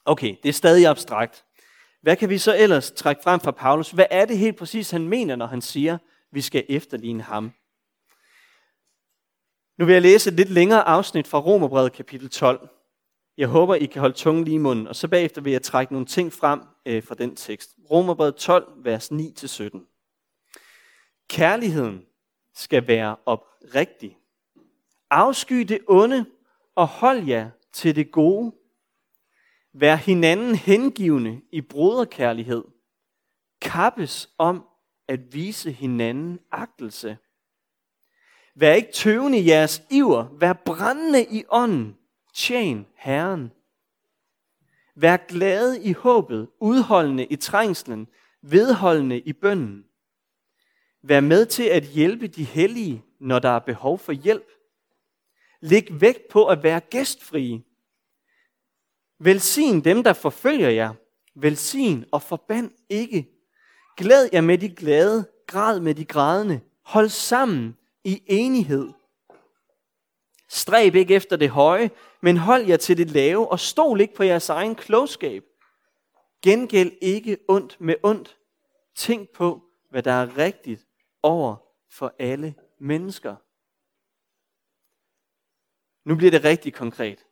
Okay, 0.05 0.36
det 0.43 0.50
er 0.50 0.53
stadig 0.53 0.88
abstrakt. 0.88 1.45
Hvad 2.01 2.15
kan 2.15 2.29
vi 2.29 2.38
så 2.38 2.57
ellers 2.57 2.91
trække 2.91 3.24
frem 3.24 3.39
fra 3.39 3.51
Paulus? 3.51 3.91
Hvad 3.91 4.05
er 4.10 4.25
det 4.25 4.38
helt 4.38 4.57
præcis, 4.57 4.91
han 4.91 5.07
mener, 5.07 5.36
når 5.36 5.45
han 5.45 5.62
siger, 5.62 5.98
vi 6.31 6.41
skal 6.41 6.65
efterligne 6.69 7.24
ham? 7.24 7.51
Nu 9.77 9.86
vil 9.86 9.94
jeg 9.94 10.01
læse 10.01 10.29
et 10.29 10.36
lidt 10.36 10.50
længere 10.50 10.82
afsnit 10.82 11.27
fra 11.27 11.39
Romerbrevet 11.39 11.94
kapitel 11.94 12.29
12. 12.29 12.70
Jeg 13.38 13.48
håber, 13.48 13.75
I 13.75 13.86
kan 13.86 14.00
holde 14.00 14.15
tungen 14.15 14.44
lige 14.44 14.55
i 14.55 14.58
munden, 14.58 14.88
og 14.88 14.96
så 14.96 15.08
bagefter 15.08 15.41
vil 15.41 15.51
jeg 15.51 15.62
trække 15.62 15.94
nogle 15.94 16.05
ting 16.05 16.34
frem 16.34 16.62
øh, 16.86 17.03
fra 17.03 17.15
den 17.15 17.36
tekst. 17.36 17.75
Romerbrevet 17.91 18.36
12, 18.36 18.74
vers 18.77 19.12
9-17. 19.12 19.91
Kærligheden 21.29 22.05
skal 22.53 22.88
være 22.88 23.15
oprigtig. 23.25 24.17
Afsky 25.10 25.55
det 25.55 25.79
onde, 25.88 26.25
og 26.75 26.88
hold 26.88 27.24
jer 27.24 27.50
til 27.74 27.96
det 27.96 28.12
gode. 28.12 28.55
Vær 29.74 29.96
hinanden 29.96 30.55
hengivende 30.55 31.41
i 31.51 31.62
broderkærlighed. 31.62 32.63
Kappes 33.62 34.29
om 34.38 34.65
at 35.08 35.34
vise 35.34 35.72
hinanden 35.72 36.39
agtelse. 36.51 37.17
Vær 38.56 38.74
ikke 38.74 38.92
tøvende 38.92 39.40
i 39.40 39.50
jeres 39.50 39.84
iver. 39.92 40.28
Vær 40.40 40.54
brændende 40.54 41.26
i 41.32 41.44
ånden. 41.50 41.98
Tjen 42.34 42.86
Herren. 42.96 43.52
Vær 44.96 45.18
glade 45.18 45.84
i 45.84 45.94
håbet, 45.94 46.48
udholdende 46.60 47.26
i 47.26 47.36
trængslen, 47.36 48.08
vedholdende 48.42 49.20
i 49.20 49.34
bønden. 49.34 49.86
Vær 51.02 51.20
med 51.20 51.46
til 51.46 51.64
at 51.64 51.84
hjælpe 51.84 52.28
de 52.28 52.44
hellige. 52.44 53.04
når 53.20 53.40
der 53.40 53.50
er 53.50 53.60
behov 53.60 54.00
for 54.00 54.12
hjælp. 54.12 54.48
Læg 55.62 55.88
vægt 55.92 56.28
på 56.30 56.46
at 56.46 56.64
være 56.64 56.80
gæstfrie. 56.80 57.64
Velsign 59.20 59.82
dem, 59.82 60.04
der 60.04 60.14
forfølger 60.14 60.70
jer. 60.70 60.94
Velsign 61.36 62.06
og 62.12 62.22
forband 62.22 62.72
ikke. 62.90 63.30
Glæd 63.98 64.30
jer 64.34 64.42
med 64.42 64.58
de 64.58 64.70
glade, 64.70 65.28
græd 65.48 65.80
med 65.80 65.96
de 65.96 66.06
grædende. 66.06 66.62
Hold 66.84 67.10
sammen 67.10 67.78
i 68.06 68.24
enighed. 68.28 68.94
Stræb 70.48 70.96
ikke 70.96 71.16
efter 71.16 71.36
det 71.36 71.50
høje, 71.50 71.92
men 72.22 72.38
hold 72.38 72.66
jer 72.66 72.78
til 72.78 72.98
det 72.98 73.12
lave, 73.12 73.52
og 73.52 73.60
stol 73.60 74.02
ikke 74.02 74.14
på 74.14 74.24
jeres 74.24 74.50
egen 74.50 74.76
klogskab. 74.76 75.44
Gengæld 76.42 76.92
ikke 77.02 77.38
ondt 77.48 77.82
med 77.82 77.96
ondt. 78.04 78.38
Tænk 78.96 79.30
på, 79.30 79.64
hvad 79.90 80.04
der 80.04 80.12
er 80.12 80.38
rigtigt 80.38 80.88
over 81.24 81.56
for 81.90 82.16
alle 82.20 82.56
mennesker. 82.80 83.36
Nu 86.10 86.16
bliver 86.16 86.32
det 86.32 86.44
rigtig 86.44 86.74
konkret. 86.74 87.26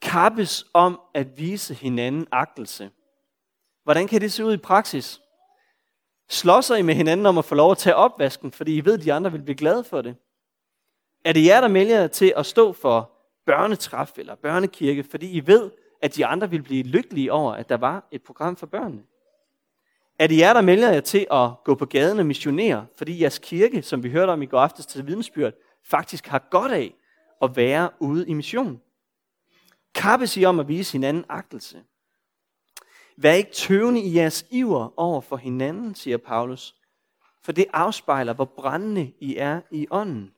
Kappes 0.00 0.66
om 0.72 1.00
at 1.14 1.38
vise 1.38 1.74
hinanden 1.74 2.26
agtelse. 2.32 2.90
Hvordan 3.82 4.08
kan 4.08 4.20
det 4.20 4.32
se 4.32 4.44
ud 4.44 4.54
i 4.54 4.56
praksis? 4.56 5.20
Slåsser 6.28 6.76
I 6.76 6.82
med 6.82 6.94
hinanden 6.94 7.26
om 7.26 7.38
at 7.38 7.44
få 7.44 7.54
lov 7.54 7.70
at 7.70 7.78
tage 7.78 7.96
opvasken, 7.96 8.52
fordi 8.52 8.76
I 8.76 8.84
ved, 8.84 8.98
at 8.98 9.04
de 9.04 9.12
andre 9.12 9.32
vil 9.32 9.42
blive 9.42 9.56
glade 9.56 9.84
for 9.84 10.02
det? 10.02 10.16
Er 11.24 11.32
det 11.32 11.46
jer, 11.46 11.60
der 11.60 11.68
melder 11.68 12.00
jer 12.00 12.06
til 12.06 12.32
at 12.36 12.46
stå 12.46 12.72
for 12.72 13.10
børnetræf 13.46 14.18
eller 14.18 14.34
børnekirke, 14.34 15.04
fordi 15.10 15.30
I 15.30 15.46
ved, 15.46 15.70
at 16.02 16.16
de 16.16 16.26
andre 16.26 16.50
vil 16.50 16.62
blive 16.62 16.82
lykkelige 16.82 17.32
over, 17.32 17.52
at 17.52 17.68
der 17.68 17.76
var 17.76 18.08
et 18.10 18.22
program 18.22 18.56
for 18.56 18.66
børnene? 18.66 19.02
Er 20.18 20.26
det 20.26 20.38
jer, 20.38 20.52
der 20.52 20.60
melder 20.60 20.92
jer 20.92 21.00
til 21.00 21.26
at 21.30 21.50
gå 21.64 21.74
på 21.74 21.86
gaden 21.86 22.18
og 22.18 22.26
missionere, 22.26 22.86
fordi 22.96 23.20
jeres 23.20 23.38
kirke, 23.38 23.82
som 23.82 24.02
vi 24.02 24.10
hørte 24.10 24.30
om 24.30 24.42
i 24.42 24.46
går 24.46 24.60
aftes 24.60 24.86
til 24.86 25.06
vidensbyrd, 25.06 25.52
faktisk 25.84 26.26
har 26.26 26.38
godt 26.50 26.72
af 26.72 26.94
at 27.42 27.56
være 27.56 27.90
ude 28.00 28.28
i 28.28 28.32
mission? 28.32 28.80
Kappes 29.94 30.36
I 30.36 30.44
om 30.44 30.60
at 30.60 30.68
vise 30.68 30.92
hinanden 30.92 31.24
agtelse? 31.28 31.82
Vær 33.16 33.32
ikke 33.32 33.52
tøvende 33.52 34.00
i 34.00 34.16
jeres 34.16 34.46
iver 34.50 34.98
over 34.98 35.20
for 35.20 35.36
hinanden, 35.36 35.94
siger 35.94 36.16
Paulus, 36.16 36.76
for 37.42 37.52
det 37.52 37.66
afspejler, 37.72 38.32
hvor 38.34 38.44
brændende 38.44 39.12
I 39.20 39.36
er 39.36 39.60
i 39.70 39.86
ånden. 39.90 40.34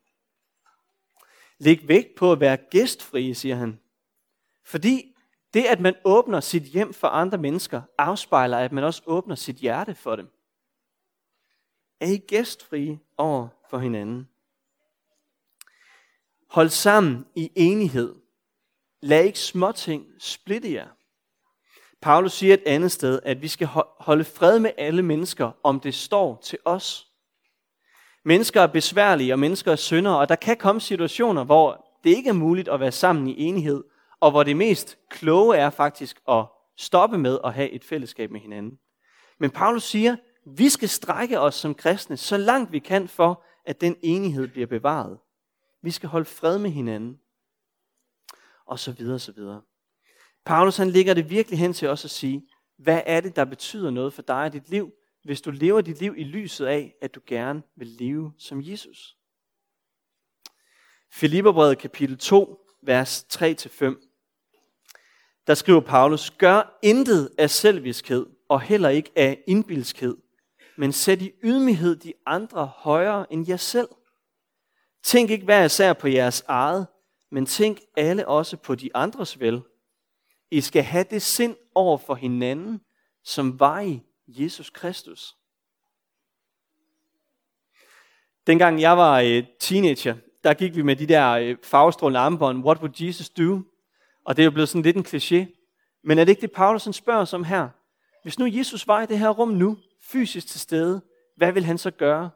Læg 1.59 1.89
vægt 1.89 2.15
på 2.15 2.33
at 2.33 2.41
være 2.41 2.57
gæstfrie, 2.57 3.35
siger 3.35 3.55
han. 3.55 3.81
Fordi 4.65 5.17
det, 5.55 5.65
at 5.65 5.81
man 5.81 5.95
åbner 6.05 6.41
sit 6.41 6.63
hjem 6.63 6.93
for 6.93 7.09
andre 7.09 7.39
mennesker, 7.39 7.83
afspejler, 7.99 8.59
at 8.59 8.73
man 8.73 8.85
også 8.85 9.03
åbner 9.07 9.35
sit 9.35 9.57
hjerte 9.57 9.95
for 9.95 10.17
dem. 10.17 10.29
Er 12.01 12.07
I 12.07 12.17
gæstfrie 12.17 13.01
over 13.17 13.49
for 13.71 13.79
hinanden? 13.79 14.29
Hold 16.47 16.69
sammen 16.69 17.27
i 17.35 17.53
enighed. 17.55 18.15
Lad 19.01 19.25
ikke 19.25 19.39
småting 19.39 20.07
splitte 20.19 20.73
jer. 20.73 20.96
Paulus 22.03 22.33
siger 22.33 22.55
et 22.55 22.63
andet 22.67 22.93
sted, 22.93 23.21
at 23.23 23.43
vi 23.43 23.49
skal 23.49 23.69
holde 24.01 24.25
fred 24.25 24.59
med 24.59 24.71
alle 24.79 25.03
mennesker, 25.03 25.51
om 25.63 25.81
det 25.81 25.95
står 25.95 26.41
til 26.43 26.59
os. 26.65 27.07
Mennesker 28.25 28.61
er 28.61 28.67
besværlige, 28.67 29.33
og 29.35 29.39
mennesker 29.39 29.73
er 29.73 29.77
syndere, 29.77 30.19
og 30.19 30.29
der 30.29 30.37
kan 30.37 30.57
komme 30.57 30.81
situationer, 30.81 31.45
hvor 31.45 31.87
det 32.05 32.11
ikke 32.11 32.29
er 32.29 32.35
muligt 32.35 32.69
at 32.69 32.81
være 32.81 32.93
sammen 32.93 33.29
i 33.29 33.41
enighed, 33.41 33.85
og 34.21 34.31
hvor 34.31 34.43
det 34.43 34.57
mest 34.57 34.99
kloge 35.11 35.57
er 35.57 35.71
faktisk 35.71 36.21
at 36.29 36.45
stoppe 36.77 37.19
med 37.19 37.39
at 37.45 37.55
have 37.55 37.71
et 37.71 37.85
fællesskab 37.85 38.31
med 38.31 38.41
hinanden. 38.41 38.79
Men 39.39 39.51
Paulus 39.51 39.85
siger, 39.85 40.17
vi 40.47 40.69
skal 40.69 40.89
strække 40.89 41.41
os 41.41 41.55
som 41.55 41.75
kristne 41.75 42.17
så 42.17 42.37
langt 42.37 42.73
vi 42.73 42.79
kan 42.79 43.09
for, 43.09 43.45
at 43.67 43.81
den 43.81 43.97
enighed 44.03 44.49
bliver 44.49 44.67
bevaret. 44.67 45.19
Vi 45.83 45.91
skal 45.91 46.09
holde 46.09 46.25
fred 46.25 46.59
med 46.59 46.71
hinanden. 46.71 47.21
Og 48.67 48.79
så 48.79 48.93
videre, 48.93 49.19
så 49.19 49.33
videre. 49.33 49.63
Paulus 50.47 50.77
han 50.77 50.91
ligger 50.91 51.15
det 51.15 51.31
virkelig 51.31 51.59
hen 51.59 51.73
til 51.73 51.89
os 51.89 52.05
at 52.05 52.11
sige, 52.11 52.49
hvad 52.79 53.03
er 53.07 53.21
det, 53.21 53.37
der 53.37 53.45
betyder 53.45 53.91
noget 53.91 54.13
for 54.13 54.23
dig 54.23 54.47
i 54.47 54.51
dit 54.51 54.69
liv, 54.69 54.93
hvis 55.25 55.41
du 55.41 55.51
lever 55.51 55.81
dit 55.81 56.01
liv 56.01 56.15
i 56.17 56.25
lyset 56.25 56.67
af, 56.67 56.95
at 57.03 57.15
du 57.15 57.21
gerne 57.27 57.63
vil 57.77 57.89
leve 57.89 58.33
som 58.39 58.61
Jesus. 58.63 59.17
Filipperbrevet 61.13 61.79
kapitel 61.79 62.19
2, 62.19 62.67
vers 62.83 63.27
3-5. 63.35 63.85
Der 65.47 65.55
skriver 65.55 65.81
Paulus, 65.81 66.31
gør 66.31 66.79
intet 66.83 67.31
af 67.39 67.51
selviskhed 67.51 68.27
og 68.49 68.61
heller 68.61 68.89
ikke 68.89 69.11
af 69.17 69.43
indbilskhed, 69.47 70.17
men 70.77 70.93
sæt 70.93 71.23
i 71.23 71.33
ydmyghed 71.45 71.97
de 71.97 72.13
andre 72.27 72.67
højere 72.67 73.33
end 73.33 73.49
jer 73.49 73.57
selv. 73.57 73.89
Tænk 75.03 75.31
ikke 75.31 75.45
hver 75.45 75.65
især 75.65 75.93
på 75.93 76.09
jeres 76.09 76.45
eget, 76.49 76.87
men 77.31 77.47
tænk 77.47 77.81
alle 77.97 78.29
også 78.29 78.57
på 78.57 78.75
de 78.75 78.91
andres 78.95 79.41
vel. 79.41 79.63
I 80.51 80.61
skal 80.61 80.83
have 80.83 81.05
det 81.11 81.23
sind 81.23 81.57
over 81.75 81.99
for 81.99 82.15
hinanden, 82.15 82.81
som 83.25 83.61
var 83.61 83.81
i 83.81 84.03
Jesus 84.29 84.71
Kristus. 84.71 85.37
Dengang 88.47 88.81
jeg 88.81 88.97
var 88.97 89.21
øh, 89.21 89.45
teenager, 89.61 90.17
der 90.45 90.55
gik 90.55 90.77
vi 90.77 90.83
med 90.83 90.97
de 90.97 91.07
der 91.07 91.31
øh, 91.31 91.57
farvestrålende 91.63 92.21
armbånd, 92.21 92.65
what 92.65 92.79
would 92.79 93.03
Jesus 93.03 93.31
do? 93.31 93.61
Og 94.25 94.37
det 94.37 94.43
er 94.43 94.45
jo 94.45 94.51
blevet 94.51 94.69
sådan 94.69 94.83
lidt 94.83 94.97
en 94.97 95.07
kliché. 95.07 95.47
Men 96.03 96.19
er 96.19 96.25
det 96.25 96.31
ikke 96.31 96.43
det, 96.43 96.53
Paulus 96.53 96.89
spørger 96.93 97.21
os 97.21 97.33
om 97.33 97.45
her? 97.45 97.69
Hvis 98.23 98.39
nu 98.39 98.47
Jesus 98.47 98.87
var 98.87 99.03
i 99.03 99.07
det 99.07 99.19
her 99.19 99.29
rum 99.31 99.49
nu, 99.49 99.79
fysisk 100.03 100.47
til 100.47 100.61
stede, 100.61 101.03
hvad 101.37 101.53
vil 101.53 101.65
han 101.65 101.79
så 101.79 101.91
gøre? 101.91 102.31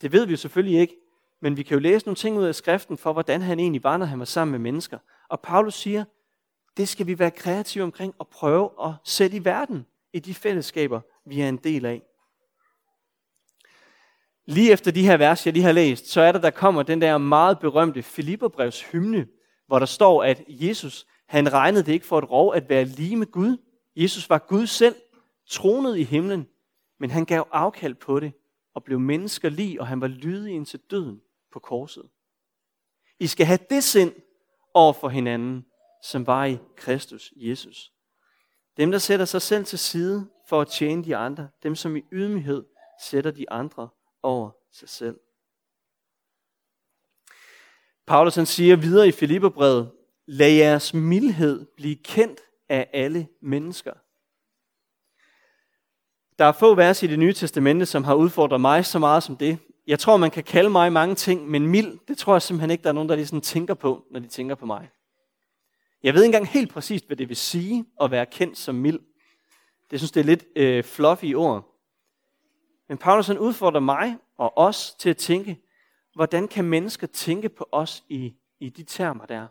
Det 0.00 0.12
ved 0.12 0.26
vi 0.26 0.30
jo 0.30 0.36
selvfølgelig 0.36 0.80
ikke, 0.80 0.96
men 1.42 1.56
vi 1.56 1.62
kan 1.62 1.74
jo 1.74 1.80
læse 1.80 2.06
nogle 2.06 2.16
ting 2.16 2.38
ud 2.38 2.44
af 2.44 2.54
skriften 2.54 2.98
for, 2.98 3.12
hvordan 3.12 3.42
han 3.42 3.60
egentlig 3.60 3.84
var, 3.84 3.96
når 3.96 4.06
han 4.06 4.18
var 4.18 4.24
sammen 4.24 4.52
med 4.52 4.58
mennesker. 4.58 4.98
Og 5.28 5.40
Paulus 5.40 5.74
siger, 5.74 6.04
det 6.76 6.88
skal 6.88 7.06
vi 7.06 7.18
være 7.18 7.30
kreative 7.30 7.84
omkring 7.84 8.14
og 8.18 8.28
prøve 8.28 8.70
at 8.84 8.92
sætte 9.04 9.36
i 9.36 9.44
verden 9.44 9.86
i 10.12 10.18
de 10.18 10.34
fællesskaber, 10.34 11.00
vi 11.26 11.40
er 11.40 11.48
en 11.48 11.56
del 11.56 11.86
af. 11.86 12.02
Lige 14.46 14.72
efter 14.72 14.90
de 14.90 15.06
her 15.06 15.16
vers, 15.16 15.46
jeg 15.46 15.54
lige 15.54 15.64
har 15.64 15.72
læst, 15.72 16.06
så 16.06 16.20
er 16.20 16.32
der, 16.32 16.40
der 16.40 16.50
kommer 16.50 16.82
den 16.82 17.00
der 17.00 17.18
meget 17.18 17.58
berømte 17.58 18.02
Filipperbrevs 18.02 18.82
hymne, 18.82 19.26
hvor 19.66 19.78
der 19.78 19.86
står, 19.86 20.24
at 20.24 20.42
Jesus, 20.48 21.06
han 21.26 21.52
regnede 21.52 21.82
det 21.86 21.92
ikke 21.92 22.06
for 22.06 22.18
et 22.18 22.30
rov 22.30 22.54
at 22.54 22.68
være 22.68 22.84
lige 22.84 23.16
med 23.16 23.26
Gud. 23.26 23.56
Jesus 23.96 24.30
var 24.30 24.38
Gud 24.38 24.66
selv, 24.66 24.94
tronet 25.48 25.98
i 25.98 26.02
himlen, 26.02 26.46
men 27.00 27.10
han 27.10 27.24
gav 27.24 27.48
afkald 27.52 27.94
på 27.94 28.20
det 28.20 28.32
og 28.74 28.84
blev 28.84 29.00
menneskerlig, 29.00 29.80
og 29.80 29.86
han 29.86 30.00
var 30.00 30.06
lydig 30.06 30.54
indtil 30.54 30.80
døden 30.90 31.20
på 31.52 31.58
korset. 31.58 32.08
I 33.18 33.26
skal 33.26 33.46
have 33.46 33.58
det 33.70 33.84
sind 33.84 34.12
over 34.74 34.92
for 34.92 35.08
hinanden, 35.08 35.66
som 36.02 36.26
var 36.26 36.44
i 36.44 36.58
Kristus 36.76 37.32
Jesus. 37.36 37.92
Dem, 38.76 38.90
der 38.90 38.98
sætter 38.98 39.24
sig 39.24 39.42
selv 39.42 39.64
til 39.64 39.78
side 39.78 40.30
for 40.48 40.60
at 40.60 40.68
tjene 40.68 41.04
de 41.04 41.16
andre. 41.16 41.48
Dem, 41.62 41.74
som 41.74 41.96
i 41.96 42.02
ydmyghed 42.12 42.64
sætter 43.02 43.30
de 43.30 43.50
andre 43.50 43.88
over 44.22 44.50
sig 44.72 44.88
selv. 44.88 45.20
Paulus 48.06 48.34
han 48.34 48.46
siger 48.46 48.76
videre 48.76 49.08
i 49.08 49.12
Filipperbrevet, 49.12 49.92
lad 50.26 50.50
jeres 50.50 50.94
mildhed 50.94 51.66
blive 51.76 51.96
kendt 51.96 52.40
af 52.68 52.90
alle 52.92 53.28
mennesker. 53.42 53.92
Der 56.38 56.44
er 56.44 56.52
få 56.52 56.74
vers 56.74 57.02
i 57.02 57.06
det 57.06 57.18
nye 57.18 57.32
testamente, 57.32 57.86
som 57.86 58.04
har 58.04 58.14
udfordret 58.14 58.60
mig 58.60 58.86
så 58.86 58.98
meget 58.98 59.22
som 59.22 59.36
det. 59.36 59.58
Jeg 59.90 59.98
tror, 59.98 60.16
man 60.16 60.30
kan 60.30 60.44
kalde 60.44 60.70
mig 60.70 60.92
mange 60.92 61.14
ting, 61.14 61.48
men 61.48 61.66
mild, 61.66 61.98
det 62.08 62.18
tror 62.18 62.34
jeg 62.34 62.42
simpelthen 62.42 62.70
ikke, 62.70 62.82
der 62.82 62.88
er 62.88 62.92
nogen, 62.92 63.08
der 63.08 63.16
lige 63.16 63.40
tænker 63.40 63.74
på, 63.74 64.04
når 64.10 64.20
de 64.20 64.28
tænker 64.28 64.54
på 64.54 64.66
mig. 64.66 64.90
Jeg 66.02 66.14
ved 66.14 66.22
ikke 66.22 66.26
engang 66.26 66.48
helt 66.48 66.72
præcist, 66.72 67.06
hvad 67.06 67.16
det 67.16 67.28
vil 67.28 67.36
sige 67.36 67.84
at 68.00 68.10
være 68.10 68.26
kendt 68.26 68.58
som 68.58 68.74
mild. 68.74 68.98
Det 69.90 70.00
synes, 70.00 70.12
det 70.12 70.20
er 70.20 70.24
lidt 70.24 70.44
øh, 70.56 70.84
fluffy 70.84 71.34
ord. 71.34 71.76
Men 72.88 72.98
Paulus 72.98 73.26
han 73.26 73.38
udfordrer 73.38 73.80
mig 73.80 74.16
og 74.36 74.58
os 74.58 74.94
til 74.98 75.10
at 75.10 75.16
tænke, 75.16 75.60
hvordan 76.14 76.48
kan 76.48 76.64
mennesker 76.64 77.06
tænke 77.06 77.48
på 77.48 77.68
os 77.72 78.04
i, 78.08 78.34
i 78.60 78.68
de 78.68 78.82
termer 78.82 79.26
der? 79.26 79.46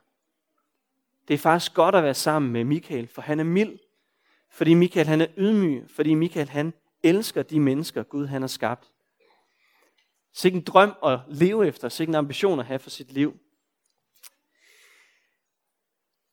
Det 1.28 1.34
er 1.34 1.38
faktisk 1.38 1.74
godt 1.74 1.96
at 1.96 2.04
være 2.04 2.14
sammen 2.14 2.52
med 2.52 2.64
Michael, 2.64 3.08
for 3.08 3.22
han 3.22 3.40
er 3.40 3.44
mild. 3.44 3.80
Fordi 4.50 4.74
Michael 4.74 5.08
han 5.08 5.22
er 5.22 5.28
ydmyg. 5.38 5.84
Fordi 5.90 6.14
Michael 6.14 6.50
han 6.50 6.74
elsker 7.04 7.44
de 7.44 7.60
mennesker, 7.60 8.04
Gud 8.04 8.26
han 8.26 8.42
har 8.42 8.48
skabt. 8.48 8.92
Sikke 10.34 10.56
en 10.56 10.64
drøm 10.64 10.94
at 11.06 11.20
leve 11.28 11.68
efter, 11.68 11.90
sikke 11.90 12.12
en 12.12 12.16
ambition 12.16 12.60
at 12.60 12.66
have 12.66 12.80
for 12.80 12.90
sit 12.90 13.12
liv. 13.12 13.34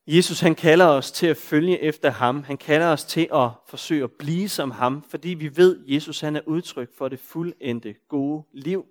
Jesus 0.07 0.41
han 0.41 0.55
kalder 0.55 0.87
os 0.87 1.13
til 1.13 1.27
at 1.27 1.37
følge 1.37 1.81
efter 1.81 2.11
ham. 2.11 2.43
Han 2.43 2.57
kalder 2.57 2.87
os 2.87 3.05
til 3.05 3.29
at 3.35 3.51
forsøge 3.67 4.05
at 4.05 4.13
blive 4.13 4.49
som 4.49 4.71
ham, 4.71 5.05
fordi 5.11 5.29
vi 5.29 5.57
ved, 5.57 5.77
at 5.77 5.95
Jesus 5.95 6.21
han 6.21 6.37
er 6.37 6.41
udtryk 6.47 6.89
for 6.99 7.09
det 7.09 7.21
fuldendte 7.21 7.95
gode 8.09 8.45
liv. 8.53 8.87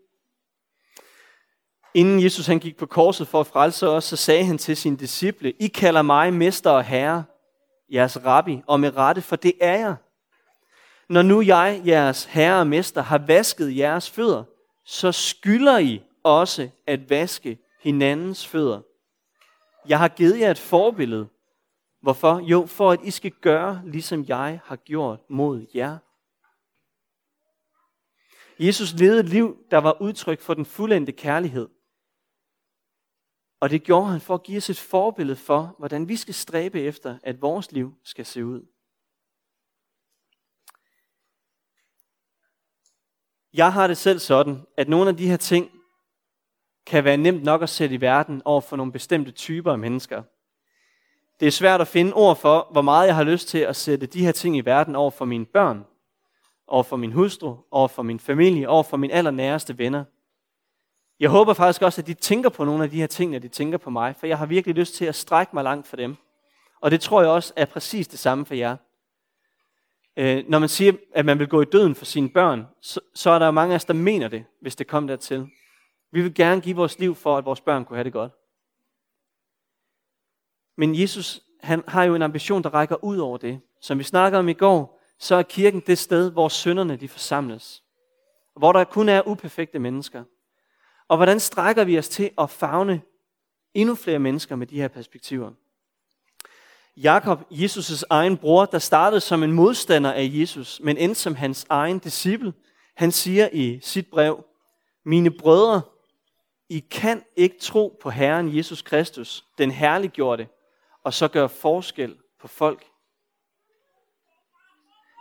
Inden 1.93 2.23
Jesus 2.23 2.47
han 2.47 2.59
gik 2.59 2.77
på 2.77 2.85
korset 2.85 3.27
for 3.27 3.39
at 3.39 3.47
frelse 3.47 3.87
os, 3.87 4.03
så 4.03 4.15
sagde 4.15 4.45
han 4.45 4.57
til 4.57 4.77
sine 4.77 4.97
disciple, 4.97 5.51
I 5.51 5.67
kalder 5.67 6.01
mig 6.01 6.33
mester 6.33 6.69
og 6.69 6.83
herre, 6.83 7.23
jeres 7.93 8.25
rabbi, 8.25 8.61
og 8.67 8.79
med 8.79 8.97
rette, 8.97 9.21
for 9.21 9.35
det 9.35 9.53
er 9.61 9.77
jeg. 9.77 9.95
Når 11.09 11.21
nu 11.21 11.41
jeg, 11.41 11.81
jeres 11.85 12.25
herre 12.25 12.59
og 12.59 12.67
mester, 12.67 13.01
har 13.01 13.17
vasket 13.17 13.77
jeres 13.77 14.09
fødder, 14.09 14.43
så 14.85 15.11
skylder 15.11 15.77
I 15.77 16.03
også 16.23 16.69
at 16.87 17.09
vaske 17.09 17.59
hinandens 17.81 18.47
fødder. 18.47 18.81
Jeg 19.87 19.99
har 19.99 20.07
givet 20.07 20.39
jer 20.39 20.51
et 20.51 20.57
forbillede. 20.57 21.27
Hvorfor? 22.01 22.39
Jo, 22.39 22.65
for 22.65 22.91
at 22.91 22.99
I 23.03 23.11
skal 23.11 23.31
gøre, 23.31 23.81
ligesom 23.85 24.25
jeg 24.27 24.59
har 24.65 24.75
gjort 24.75 25.19
mod 25.29 25.65
jer. 25.75 25.97
Jesus 28.59 28.93
levede 28.93 29.19
et 29.19 29.29
liv, 29.29 29.57
der 29.71 29.77
var 29.77 30.01
udtryk 30.01 30.41
for 30.41 30.53
den 30.53 30.65
fuldendte 30.65 31.11
kærlighed. 31.11 31.69
Og 33.59 33.69
det 33.69 33.83
gjorde 33.83 34.07
han 34.07 34.21
for 34.21 34.33
at 34.33 34.43
give 34.43 34.57
os 34.57 34.69
et 34.69 34.79
forbillede 34.79 35.37
for, 35.37 35.75
hvordan 35.77 36.07
vi 36.07 36.15
skal 36.15 36.33
stræbe 36.33 36.81
efter, 36.81 37.17
at 37.23 37.41
vores 37.41 37.71
liv 37.71 37.93
skal 38.03 38.25
se 38.25 38.45
ud. 38.45 38.74
Jeg 43.57 43.73
har 43.73 43.87
det 43.87 43.97
selv 43.97 44.19
sådan, 44.19 44.61
at 44.77 44.89
nogle 44.89 45.09
af 45.09 45.17
de 45.17 45.29
her 45.29 45.37
ting 45.37 45.71
kan 46.85 47.03
være 47.03 47.17
nemt 47.17 47.43
nok 47.43 47.61
at 47.61 47.69
sætte 47.69 47.95
i 47.95 48.01
verden 48.01 48.41
over 48.45 48.61
for 48.61 48.75
nogle 48.75 48.91
bestemte 48.91 49.31
typer 49.31 49.71
af 49.71 49.79
mennesker. 49.79 50.23
Det 51.39 51.47
er 51.47 51.51
svært 51.51 51.81
at 51.81 51.87
finde 51.87 52.13
ord 52.13 52.37
for, 52.37 52.67
hvor 52.71 52.81
meget 52.81 53.07
jeg 53.07 53.15
har 53.15 53.23
lyst 53.23 53.47
til 53.47 53.57
at 53.57 53.75
sætte 53.75 54.05
de 54.05 54.25
her 54.25 54.31
ting 54.31 54.57
i 54.57 54.61
verden 54.61 54.95
over 54.95 55.11
for 55.11 55.25
mine 55.25 55.45
børn, 55.45 55.85
over 56.67 56.83
for 56.83 56.95
min 56.95 57.11
hustru, 57.11 57.55
over 57.71 57.87
for 57.87 58.03
min 58.03 58.19
familie, 58.19 58.69
over 58.69 58.83
for 58.83 58.97
mine 58.97 59.13
allernæreste 59.13 59.77
venner. 59.77 60.03
Jeg 61.19 61.29
håber 61.29 61.53
faktisk 61.53 61.81
også, 61.81 62.01
at 62.01 62.07
de 62.07 62.13
tænker 62.13 62.49
på 62.49 62.65
nogle 62.65 62.83
af 62.83 62.89
de 62.89 62.99
her 62.99 63.07
ting, 63.07 63.31
når 63.31 63.39
de 63.39 63.47
tænker 63.47 63.77
på 63.77 63.89
mig, 63.89 64.15
for 64.15 64.27
jeg 64.27 64.37
har 64.37 64.45
virkelig 64.45 64.75
lyst 64.75 64.95
til 64.95 65.05
at 65.05 65.15
strække 65.15 65.51
mig 65.55 65.63
langt 65.63 65.87
for 65.87 65.97
dem. 65.97 66.15
Og 66.81 66.91
det 66.91 67.01
tror 67.01 67.21
jeg 67.21 67.29
også 67.29 67.53
er 67.55 67.65
præcis 67.65 68.07
det 68.07 68.19
samme 68.19 68.45
for 68.45 68.53
jer. 68.53 68.77
Øh, 70.17 70.43
når 70.47 70.59
man 70.59 70.69
siger, 70.69 70.93
at 71.13 71.25
man 71.25 71.39
vil 71.39 71.47
gå 71.47 71.61
i 71.61 71.65
døden 71.65 71.95
for 71.95 72.05
sine 72.05 72.29
børn, 72.29 72.65
så, 72.81 72.99
så 73.13 73.29
er 73.29 73.39
der 73.39 73.45
jo 73.45 73.51
mange 73.51 73.73
af 73.73 73.75
os, 73.75 73.85
der 73.85 73.93
mener 73.93 74.27
det, 74.27 74.45
hvis 74.61 74.75
det 74.75 74.87
kommer 74.87 75.07
dertil. 75.09 75.47
Vi 76.11 76.21
vil 76.21 76.33
gerne 76.33 76.61
give 76.61 76.75
vores 76.75 76.99
liv 76.99 77.15
for, 77.15 77.37
at 77.37 77.45
vores 77.45 77.61
børn 77.61 77.85
kunne 77.85 77.97
have 77.97 78.03
det 78.03 78.13
godt. 78.13 78.31
Men 80.77 81.01
Jesus 81.01 81.41
han 81.65 81.83
har 81.87 82.03
jo 82.03 82.15
en 82.15 82.21
ambition, 82.21 82.63
der 82.63 82.69
rækker 82.69 83.03
ud 83.03 83.17
over 83.17 83.37
det. 83.37 83.61
Som 83.81 83.99
vi 83.99 84.03
snakkede 84.03 84.39
om 84.39 84.49
i 84.49 84.53
går, 84.53 85.01
så 85.19 85.35
er 85.35 85.43
kirken 85.43 85.79
det 85.79 85.97
sted, 85.97 86.31
hvor 86.31 86.47
sønderne 86.47 86.95
de 86.95 87.07
forsamles. 87.07 87.83
Hvor 88.55 88.71
der 88.71 88.83
kun 88.83 89.09
er 89.09 89.27
uperfekte 89.27 89.79
mennesker. 89.79 90.23
Og 91.07 91.17
hvordan 91.17 91.39
strækker 91.39 91.83
vi 91.83 91.97
os 91.97 92.09
til 92.09 92.31
at 92.37 92.49
fagne 92.49 93.01
endnu 93.73 93.95
flere 93.95 94.19
mennesker 94.19 94.55
med 94.55 94.67
de 94.67 94.75
her 94.75 94.87
perspektiver? 94.87 95.51
Jakob, 96.97 97.39
Jesus' 97.51 98.03
egen 98.09 98.37
bror, 98.37 98.65
der 98.65 98.79
startede 98.79 99.21
som 99.21 99.43
en 99.43 99.51
modstander 99.51 100.13
af 100.13 100.29
Jesus, 100.31 100.79
men 100.83 100.97
endte 100.97 101.21
som 101.21 101.35
hans 101.35 101.65
egen 101.69 101.99
disciple, 101.99 102.53
han 102.95 103.11
siger 103.11 103.49
i 103.53 103.79
sit 103.81 104.07
brev, 104.07 104.45
Mine 105.05 105.31
brødre, 105.31 105.81
I 106.69 106.79
kan 106.79 107.23
ikke 107.35 107.59
tro 107.59 107.99
på 108.01 108.09
Herren 108.09 108.57
Jesus 108.57 108.81
Kristus, 108.81 109.45
den 109.57 109.71
herliggjorte, 109.71 110.47
og 111.03 111.13
så 111.13 111.27
gøre 111.27 111.49
forskel 111.49 112.17
på 112.39 112.47
folk. 112.47 112.85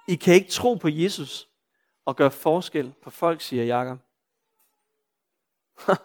I 0.09 0.15
kan 0.15 0.35
ikke 0.35 0.51
tro 0.51 0.75
på 0.75 0.89
Jesus 0.89 1.49
og 2.05 2.17
gøre 2.17 2.31
forskel 2.31 2.95
på 3.03 3.11
folk, 3.11 3.41
siger 3.41 3.65
Jakob. 3.65 3.99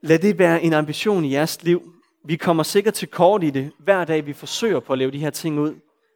Lad 0.00 0.18
det 0.18 0.38
være 0.38 0.62
en 0.62 0.72
ambition 0.72 1.24
i 1.24 1.32
jeres 1.32 1.62
liv. 1.62 2.01
Vi 2.24 2.36
kommer 2.36 2.62
sikkert 2.62 2.94
til 2.94 3.08
kort 3.08 3.44
i 3.44 3.50
det, 3.50 3.72
hver 3.78 4.04
dag 4.04 4.26
vi 4.26 4.32
forsøger 4.32 4.80
på 4.80 4.92
at 4.92 4.98
leve 4.98 5.10
de 5.10 5.18
her 5.18 5.30
ting 5.30 5.60
ud. 5.60 5.74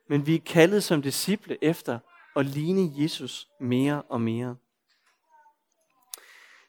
Men 0.09 0.27
vi 0.27 0.35
er 0.35 0.41
kaldet 0.47 0.85
som 0.85 1.03
disciple 1.03 1.57
efter 1.63 1.99
at 2.37 2.47
ligne 2.47 3.03
Jesus 3.03 3.49
mere 3.61 4.03
og 4.09 4.21
mere. 4.21 4.57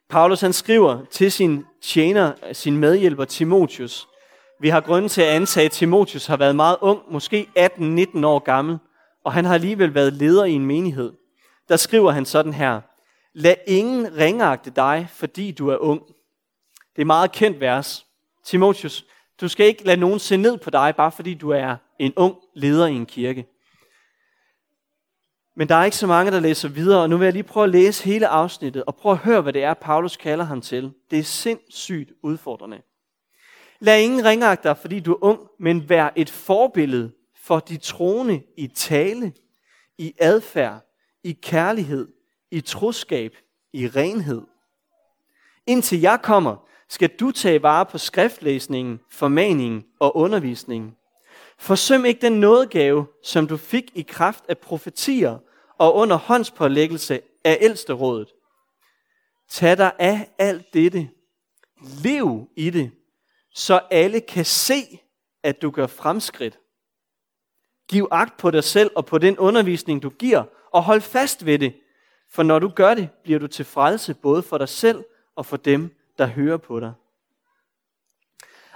Paulus 0.10 0.42
han 0.42 0.54
skriver 0.54 1.06
til 1.12 1.32
sin 1.32 1.66
tjener, 1.82 2.34
sin 2.54 2.78
medhjælper 2.78 3.26
Timotius. 3.26 4.08
Vi 4.60 4.70
har 4.70 4.82
grund 4.82 5.10
til 5.10 5.22
at 5.22 5.28
antage, 5.28 5.66
at 5.66 5.72
Timotius 5.72 6.26
har 6.26 6.38
været 6.38 6.56
meget 6.56 6.78
ung, 6.82 7.02
måske 7.12 7.50
18-19 7.58 8.26
år 8.26 8.40
gammel, 8.40 8.78
og 9.24 9.34
han 9.34 9.46
har 9.46 9.54
alligevel 9.54 9.94
været 9.94 10.14
leder 10.14 10.46
i 10.46 10.52
en 10.52 10.66
menighed. 10.66 11.14
Der 11.70 11.76
skriver 11.76 12.12
han 12.12 12.26
sådan 12.26 12.54
her. 12.54 12.82
Lad 13.34 13.56
ingen 13.68 14.18
ringagte 14.18 14.70
dig, 14.70 15.08
fordi 15.12 15.52
du 15.52 15.70
er 15.70 15.78
ung. 15.78 16.02
Det 16.96 17.02
er 17.02 17.06
meget 17.06 17.32
kendt 17.32 17.60
vers. 17.60 18.06
Timotius, 18.46 19.06
du 19.42 19.48
skal 19.48 19.66
ikke 19.66 19.84
lade 19.84 20.00
nogen 20.00 20.20
se 20.20 20.38
ned 20.38 20.58
på 20.58 20.70
dig, 20.70 20.94
bare 20.98 21.12
fordi 21.12 21.34
du 21.34 21.50
er 21.50 21.76
en 22.00 22.14
ung 22.16 22.36
leder 22.54 22.88
i 22.88 22.94
en 22.94 23.06
kirke. 23.06 23.46
Men 25.56 25.70
der 25.70 25.76
er 25.76 25.84
ikke 25.84 25.98
så 25.98 26.08
mange, 26.08 26.32
der 26.32 26.40
læser 26.40 26.70
videre, 26.70 27.02
og 27.02 27.10
nu 27.10 27.18
vil 27.18 27.26
jeg 27.26 27.34
lige 27.34 27.44
prøve 27.44 27.64
at 27.64 27.70
læse 27.70 28.04
hele 28.04 28.28
afsnittet, 28.28 28.84
og 28.84 28.96
prøve 28.96 29.14
at 29.14 29.20
høre, 29.20 29.42
hvad 29.42 29.54
det 29.54 29.64
er, 29.64 29.74
Paulus 29.74 30.18
kalder 30.18 30.46
ham 30.46 30.62
til. 30.62 30.92
Det 31.12 31.20
er 31.20 31.24
sindssygt 31.24 32.12
udfordrende. 32.24 32.82
Lad 33.80 34.02
ingen 34.02 34.26
ringagte 34.26 34.68
dig, 34.68 34.78
fordi 34.78 35.00
du 35.00 35.14
er 35.14 35.24
ung, 35.24 35.40
men 35.60 35.90
vær 35.90 36.10
et 36.16 36.30
forbillede 36.30 37.12
for 37.36 37.60
de 37.60 37.78
troende 37.78 38.42
i 38.58 38.68
tale, 38.68 39.34
i 39.98 40.14
adfærd, 40.20 40.86
i 41.24 41.32
kærlighed, 41.42 42.08
i 42.52 42.62
troskab, 42.62 43.36
i 43.74 43.88
renhed. 43.88 44.42
Indtil 45.68 46.00
jeg 46.00 46.20
kommer, 46.24 46.68
skal 46.90 47.10
du 47.10 47.32
tage 47.32 47.64
vare 47.64 47.86
på 47.86 47.98
skriftlæsningen, 47.98 49.00
formaningen 49.12 49.86
og 50.00 50.18
undervisningen. 50.18 50.96
Forsøm 51.58 52.06
ikke 52.06 52.22
den 52.22 52.40
nådegave, 52.40 53.08
som 53.24 53.48
du 53.48 53.58
fik 53.58 53.92
i 53.96 54.02
kraft 54.02 54.44
af 54.50 54.58
profetier 54.58 55.38
og 55.78 55.96
under 55.96 56.16
håndspålæggelse 56.16 57.22
af 57.44 57.58
ældsterådet. 57.62 58.34
Tag 59.50 59.78
dig 59.78 59.92
af 60.00 60.30
alt 60.38 60.74
dette. 60.74 61.10
Lev 62.04 62.48
i 62.56 62.70
det, 62.70 62.92
så 63.54 63.80
alle 63.92 64.20
kan 64.20 64.46
se, 64.46 65.00
at 65.44 65.62
du 65.62 65.72
gør 65.72 65.88
fremskridt. 65.88 66.60
Giv 67.90 68.08
agt 68.12 68.38
på 68.38 68.52
dig 68.52 68.64
selv 68.64 68.92
og 68.96 69.06
på 69.06 69.18
den 69.18 69.38
undervisning, 69.38 70.04
du 70.04 70.10
giver, 70.10 70.44
og 70.74 70.84
hold 70.84 71.02
fast 71.02 71.46
ved 71.46 71.60
det, 71.60 71.74
for 72.30 72.44
når 72.44 72.60
du 72.60 72.70
gør 72.70 72.94
det, 72.94 73.10
bliver 73.24 73.40
du 73.40 73.48
til 73.48 73.66
frelse 73.66 74.14
både 74.14 74.44
for 74.44 74.58
dig 74.58 74.70
selv 74.70 75.04
og 75.36 75.46
for 75.46 75.58
dem, 75.58 75.97
der 76.18 76.26
hører 76.26 76.58
på 76.58 76.80
dig. 76.80 76.94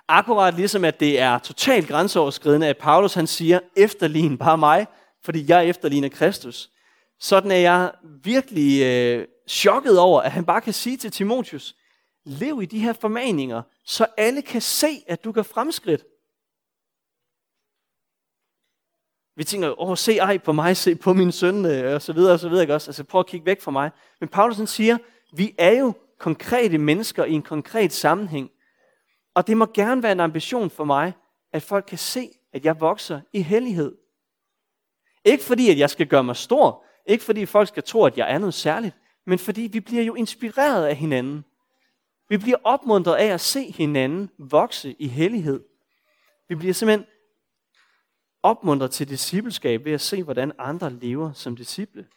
Akkurat 0.08 0.54
ligesom 0.54 0.86
at 0.86 1.00
det 1.00 1.20
er 1.20 1.40
totalt 1.40 1.88
grænseoverskridende, 1.88 2.68
at 2.68 2.78
Paulus 2.78 3.14
han 3.14 3.28
siger, 3.28 3.60
efterlign 3.78 4.38
bare 4.38 4.58
mig, 4.58 4.88
fordi 5.24 5.46
jeg 5.48 5.66
efterligner 5.68 6.10
Kristus. 6.10 6.70
Sådan 7.20 7.52
er 7.52 7.56
jeg 7.56 7.92
virkelig 8.24 8.84
øh, 8.84 9.28
chokket 9.48 10.00
over, 10.00 10.22
at 10.22 10.32
han 10.32 10.46
bare 10.46 10.62
kan 10.62 10.74
sige 10.74 10.98
til 10.98 11.12
Timotius, 11.12 11.76
lev 12.26 12.62
i 12.62 12.66
de 12.66 12.80
her 12.80 12.94
formaninger, 12.94 13.62
så 13.86 14.06
alle 14.18 14.42
kan 14.42 14.62
se, 14.62 15.04
at 15.08 15.24
du 15.24 15.32
kan 15.32 15.46
fremskridt. 15.46 16.04
Vi 19.36 19.44
tænker, 19.44 19.82
åh, 19.82 19.98
se 19.98 20.18
ej 20.18 20.38
på 20.38 20.52
mig, 20.52 20.78
se 20.78 20.96
på 20.96 21.14
min 21.14 21.32
søn, 21.32 21.66
øh, 21.66 21.96
og 21.96 22.02
så 22.02 22.14
videre, 22.14 22.34
og 22.34 22.40
så 22.40 22.50
videre, 22.50 22.64
ikke 22.64 22.74
også? 22.74 22.90
Altså, 22.90 23.04
prøv 23.04 23.20
at 23.20 23.28
kigge 23.28 23.46
væk 23.46 23.62
fra 23.62 23.72
mig. 23.72 23.92
Men 24.20 24.30
Paulus 24.30 24.70
siger, 24.70 24.98
vi 25.34 25.56
er 25.58 25.80
jo 25.80 25.94
konkrete 26.22 26.78
mennesker 26.78 27.26
i 27.26 27.32
en 27.32 27.42
konkret 27.42 27.94
sammenhæng. 27.94 28.52
Og 29.34 29.48
det 29.48 29.58
må 29.58 29.66
gerne 29.66 30.04
være 30.04 30.12
en 30.12 30.20
ambition 30.20 30.70
for 30.70 30.84
mig, 30.84 31.14
at 31.54 31.64
folk 31.64 31.86
kan 31.88 31.98
se, 31.98 32.30
at 32.54 32.66
jeg 32.66 32.82
vokser 32.82 33.22
i 33.34 33.42
hellighed. 33.42 33.98
Ikke 35.26 35.44
fordi, 35.44 35.70
at 35.70 35.78
jeg 35.78 35.90
skal 35.90 36.08
gøre 36.08 36.24
mig 36.24 36.36
stor. 36.36 36.86
Ikke 37.06 37.24
fordi 37.24 37.46
folk 37.46 37.68
skal 37.68 37.84
tro, 37.84 38.04
at 38.04 38.18
jeg 38.18 38.34
er 38.34 38.38
noget 38.38 38.54
særligt. 38.54 38.96
Men 39.26 39.40
fordi 39.40 39.62
vi 39.62 39.80
bliver 39.80 40.04
jo 40.04 40.16
inspireret 40.16 40.86
af 40.86 40.96
hinanden. 40.96 41.46
Vi 42.30 42.38
bliver 42.38 42.58
opmuntret 42.64 43.16
af 43.16 43.26
at 43.26 43.42
se 43.42 43.72
hinanden 43.72 44.30
vokse 44.38 44.96
i 45.00 45.08
hellighed. 45.08 45.64
Vi 46.50 46.56
bliver 46.56 46.74
simpelthen 46.74 47.08
opmuntret 48.44 48.92
til 48.92 49.10
discipleskab 49.10 49.86
ved 49.86 49.92
at 49.92 50.02
se, 50.02 50.24
hvordan 50.24 50.52
andre 50.58 50.90
lever 50.90 51.34
som 51.34 51.56
disciple. 51.56 52.08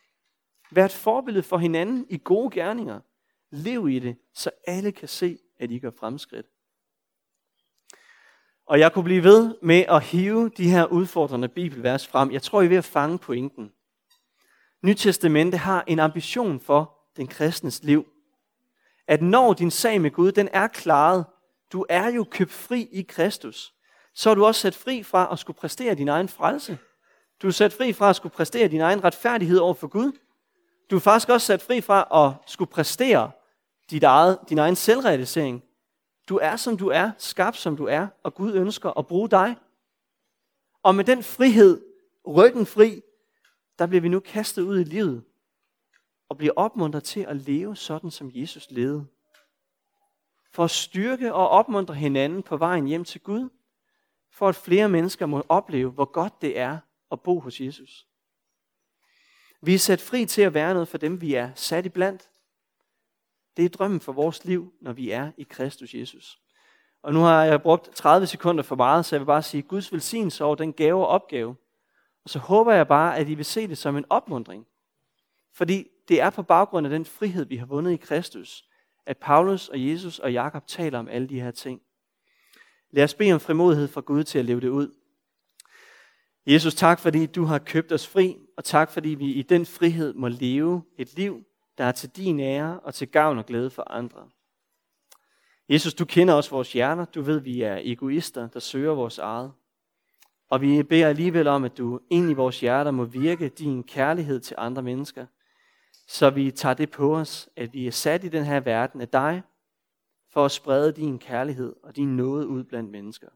Vær 0.70 0.84
et 0.84 0.92
forbillede 0.92 1.42
for 1.42 1.58
hinanden 1.58 2.06
i 2.10 2.20
gode 2.24 2.50
gerninger. 2.50 3.00
Lev 3.50 3.88
i 3.88 3.98
det, 3.98 4.16
så 4.34 4.50
alle 4.66 4.92
kan 4.92 5.08
se, 5.08 5.38
at 5.58 5.70
I 5.70 5.78
gør 5.78 5.90
fremskridt. 5.90 6.46
Og 8.66 8.78
jeg 8.78 8.92
kunne 8.92 9.04
blive 9.04 9.24
ved 9.24 9.54
med 9.62 9.84
at 9.88 10.02
hive 10.02 10.48
de 10.48 10.70
her 10.70 10.84
udfordrende 10.84 11.48
bibelvers 11.48 12.06
frem. 12.06 12.32
Jeg 12.32 12.42
tror, 12.42 12.62
I 12.62 12.64
er 12.64 12.68
ved 12.68 12.76
at 12.76 12.84
fange 12.84 13.18
pointen. 13.18 13.72
Nytestamentet 14.82 15.60
har 15.60 15.84
en 15.86 15.98
ambition 15.98 16.60
for 16.60 16.98
den 17.16 17.26
kristnes 17.26 17.82
liv. 17.82 18.06
At 19.06 19.22
når 19.22 19.52
din 19.52 19.70
sag 19.70 20.00
med 20.00 20.10
Gud, 20.10 20.32
den 20.32 20.48
er 20.52 20.66
klaret, 20.66 21.24
du 21.72 21.86
er 21.88 22.08
jo 22.08 22.26
købt 22.30 22.52
fri 22.52 22.88
i 22.92 23.02
Kristus, 23.02 23.74
så 24.14 24.30
er 24.30 24.34
du 24.34 24.44
også 24.44 24.60
sat 24.60 24.74
fri 24.74 25.02
fra 25.02 25.28
at 25.32 25.38
skulle 25.38 25.56
præstere 25.56 25.94
din 25.94 26.08
egen 26.08 26.28
frelse. 26.28 26.78
Du 27.42 27.46
er 27.46 27.50
sat 27.50 27.72
fri 27.72 27.92
fra 27.92 28.10
at 28.10 28.16
skulle 28.16 28.32
præstere 28.32 28.68
din 28.68 28.80
egen 28.80 29.04
retfærdighed 29.04 29.58
over 29.58 29.74
for 29.74 29.86
Gud. 29.88 30.12
Du 30.90 30.96
er 30.96 31.00
faktisk 31.00 31.28
også 31.28 31.46
sat 31.46 31.62
fri 31.62 31.80
fra 31.80 32.24
at 32.26 32.50
skulle 32.50 32.70
præstere 32.70 33.30
dit 33.90 34.02
eget, 34.02 34.38
din 34.48 34.58
egen 34.58 34.76
selvrealisering. 34.76 35.64
Du 36.28 36.36
er, 36.36 36.56
som 36.56 36.76
du 36.76 36.88
er, 36.88 37.10
skabt 37.18 37.56
som 37.56 37.76
du 37.76 37.84
er, 37.86 38.06
og 38.22 38.34
Gud 38.34 38.52
ønsker 38.52 38.98
at 38.98 39.06
bruge 39.06 39.30
dig. 39.30 39.56
Og 40.82 40.94
med 40.94 41.04
den 41.04 41.22
frihed, 41.22 41.84
ryggen 42.26 42.66
fri, 42.66 43.02
der 43.78 43.86
bliver 43.86 44.00
vi 44.00 44.08
nu 44.08 44.20
kastet 44.20 44.62
ud 44.62 44.80
i 44.80 44.84
livet. 44.84 45.24
og 46.28 46.38
bliver 46.38 46.52
opmuntret 46.56 47.04
til 47.04 47.20
at 47.20 47.36
leve 47.36 47.76
sådan, 47.76 48.10
som 48.10 48.30
Jesus 48.34 48.70
levede. 48.70 49.06
For 50.52 50.64
at 50.64 50.70
styrke 50.70 51.34
og 51.34 51.48
opmuntre 51.48 51.94
hinanden 51.94 52.42
på 52.42 52.56
vejen 52.56 52.86
hjem 52.86 53.04
til 53.04 53.20
Gud, 53.20 53.48
for 54.32 54.48
at 54.48 54.56
flere 54.56 54.88
mennesker 54.88 55.26
må 55.26 55.44
opleve, 55.48 55.90
hvor 55.90 56.04
godt 56.04 56.42
det 56.42 56.58
er 56.58 56.78
at 57.12 57.20
bo 57.20 57.40
hos 57.40 57.60
Jesus. 57.60 58.06
Vi 59.64 59.74
er 59.74 59.78
sat 59.78 60.00
fri 60.00 60.26
til 60.26 60.42
at 60.42 60.54
være 60.54 60.74
noget 60.74 60.88
for 60.88 60.98
dem, 60.98 61.20
vi 61.20 61.34
er 61.34 61.50
sat 61.54 61.86
i 61.86 61.88
blandt. 61.88 62.28
Det 63.56 63.64
er 63.64 63.68
drømmen 63.68 64.00
for 64.00 64.12
vores 64.12 64.44
liv, 64.44 64.72
når 64.80 64.92
vi 64.92 65.10
er 65.10 65.32
i 65.36 65.42
Kristus 65.42 65.94
Jesus. 65.94 66.38
Og 67.02 67.12
nu 67.12 67.20
har 67.20 67.44
jeg 67.44 67.62
brugt 67.62 67.90
30 67.94 68.26
sekunder 68.26 68.62
for 68.62 68.76
meget, 68.76 69.06
så 69.06 69.16
jeg 69.16 69.20
vil 69.20 69.26
bare 69.26 69.42
sige 69.42 69.62
Guds 69.62 69.92
velsignelse 69.92 70.44
over 70.44 70.54
den 70.54 70.72
gave 70.72 71.00
og 71.00 71.06
opgave. 71.06 71.56
Og 72.24 72.30
så 72.30 72.38
håber 72.38 72.72
jeg 72.72 72.88
bare, 72.88 73.18
at 73.18 73.28
I 73.28 73.34
vil 73.34 73.44
se 73.44 73.68
det 73.68 73.78
som 73.78 73.96
en 73.96 74.04
opmundring. 74.10 74.66
Fordi 75.52 75.88
det 76.08 76.20
er 76.20 76.30
på 76.30 76.42
baggrund 76.42 76.86
af 76.86 76.90
den 76.90 77.04
frihed, 77.04 77.44
vi 77.44 77.56
har 77.56 77.66
vundet 77.66 77.92
i 77.92 77.96
Kristus, 77.96 78.64
at 79.06 79.18
Paulus 79.18 79.68
og 79.68 79.88
Jesus 79.88 80.18
og 80.18 80.32
Jakob 80.32 80.66
taler 80.66 80.98
om 80.98 81.08
alle 81.08 81.28
de 81.28 81.40
her 81.40 81.50
ting. 81.50 81.80
Lad 82.90 83.04
os 83.04 83.14
bede 83.14 83.32
om 83.32 83.40
frimodighed 83.40 83.88
fra 83.88 84.00
Gud 84.00 84.24
til 84.24 84.38
at 84.38 84.44
leve 84.44 84.60
det 84.60 84.68
ud. 84.68 84.94
Jesus, 86.46 86.74
tak 86.74 87.00
fordi 87.00 87.26
du 87.26 87.44
har 87.44 87.58
købt 87.58 87.92
os 87.92 88.06
fri, 88.06 88.36
og 88.56 88.64
tak 88.64 88.90
fordi 88.90 89.08
vi 89.08 89.32
i 89.32 89.42
den 89.42 89.66
frihed 89.66 90.14
må 90.14 90.28
leve 90.28 90.82
et 90.98 91.16
liv, 91.16 91.44
der 91.78 91.84
er 91.84 91.92
til 91.92 92.10
din 92.10 92.40
ære 92.40 92.80
og 92.80 92.94
til 92.94 93.08
gavn 93.08 93.38
og 93.38 93.46
glæde 93.46 93.70
for 93.70 93.90
andre. 93.90 94.28
Jesus, 95.68 95.94
du 95.94 96.04
kender 96.04 96.34
også 96.34 96.50
vores 96.50 96.72
hjerter. 96.72 97.04
Du 97.04 97.22
ved, 97.22 97.40
vi 97.40 97.62
er 97.62 97.78
egoister, 97.82 98.48
der 98.48 98.60
søger 98.60 98.94
vores 98.94 99.18
eget. 99.18 99.52
Og 100.50 100.60
vi 100.60 100.82
beder 100.82 101.08
alligevel 101.08 101.46
om, 101.46 101.64
at 101.64 101.78
du 101.78 102.00
ind 102.10 102.30
i 102.30 102.34
vores 102.34 102.60
hjerter 102.60 102.90
må 102.90 103.04
virke 103.04 103.48
din 103.48 103.82
kærlighed 103.82 104.40
til 104.40 104.54
andre 104.58 104.82
mennesker, 104.82 105.26
så 106.08 106.30
vi 106.30 106.50
tager 106.50 106.74
det 106.74 106.90
på 106.90 107.16
os, 107.16 107.48
at 107.56 107.72
vi 107.72 107.86
er 107.86 107.90
sat 107.90 108.24
i 108.24 108.28
den 108.28 108.44
her 108.44 108.60
verden 108.60 109.00
af 109.00 109.08
dig, 109.08 109.42
for 110.32 110.44
at 110.44 110.50
sprede 110.50 110.92
din 110.92 111.18
kærlighed 111.18 111.74
og 111.82 111.96
din 111.96 112.16
nåde 112.16 112.46
ud 112.46 112.64
blandt 112.64 112.90
mennesker. 112.90 113.28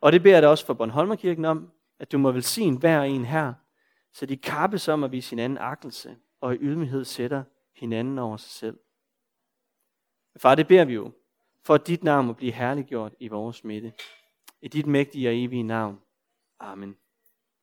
Og 0.00 0.12
det 0.12 0.22
beder 0.22 0.34
jeg 0.34 0.42
dig 0.42 0.50
også 0.50 0.66
for 0.66 0.74
Bornholmerkirken 0.74 1.44
om, 1.44 1.70
at 1.98 2.12
du 2.12 2.18
må 2.18 2.32
velsigne 2.32 2.78
hver 2.78 3.02
en 3.02 3.24
her, 3.24 3.54
så 4.12 4.26
de 4.26 4.36
kappes 4.36 4.88
om 4.88 5.04
at 5.04 5.12
vise 5.12 5.30
hinanden 5.30 5.58
agtelse 5.58 6.16
og 6.40 6.54
i 6.54 6.58
ydmyghed 6.60 7.04
sætter 7.04 7.44
hinanden 7.76 8.18
over 8.18 8.36
sig 8.36 8.50
selv. 8.50 8.78
Far, 10.36 10.54
det 10.54 10.68
beder 10.68 10.84
vi 10.84 10.94
jo, 10.94 11.12
for 11.64 11.74
at 11.74 11.86
dit 11.86 12.04
navn 12.04 12.26
må 12.26 12.32
blive 12.32 12.52
herliggjort 12.52 13.14
i 13.20 13.28
vores 13.28 13.64
midte. 13.64 13.92
I 14.62 14.68
dit 14.68 14.86
mægtige 14.86 15.28
og 15.28 15.34
evige 15.36 15.62
navn. 15.62 16.00
Amen. 16.60 16.96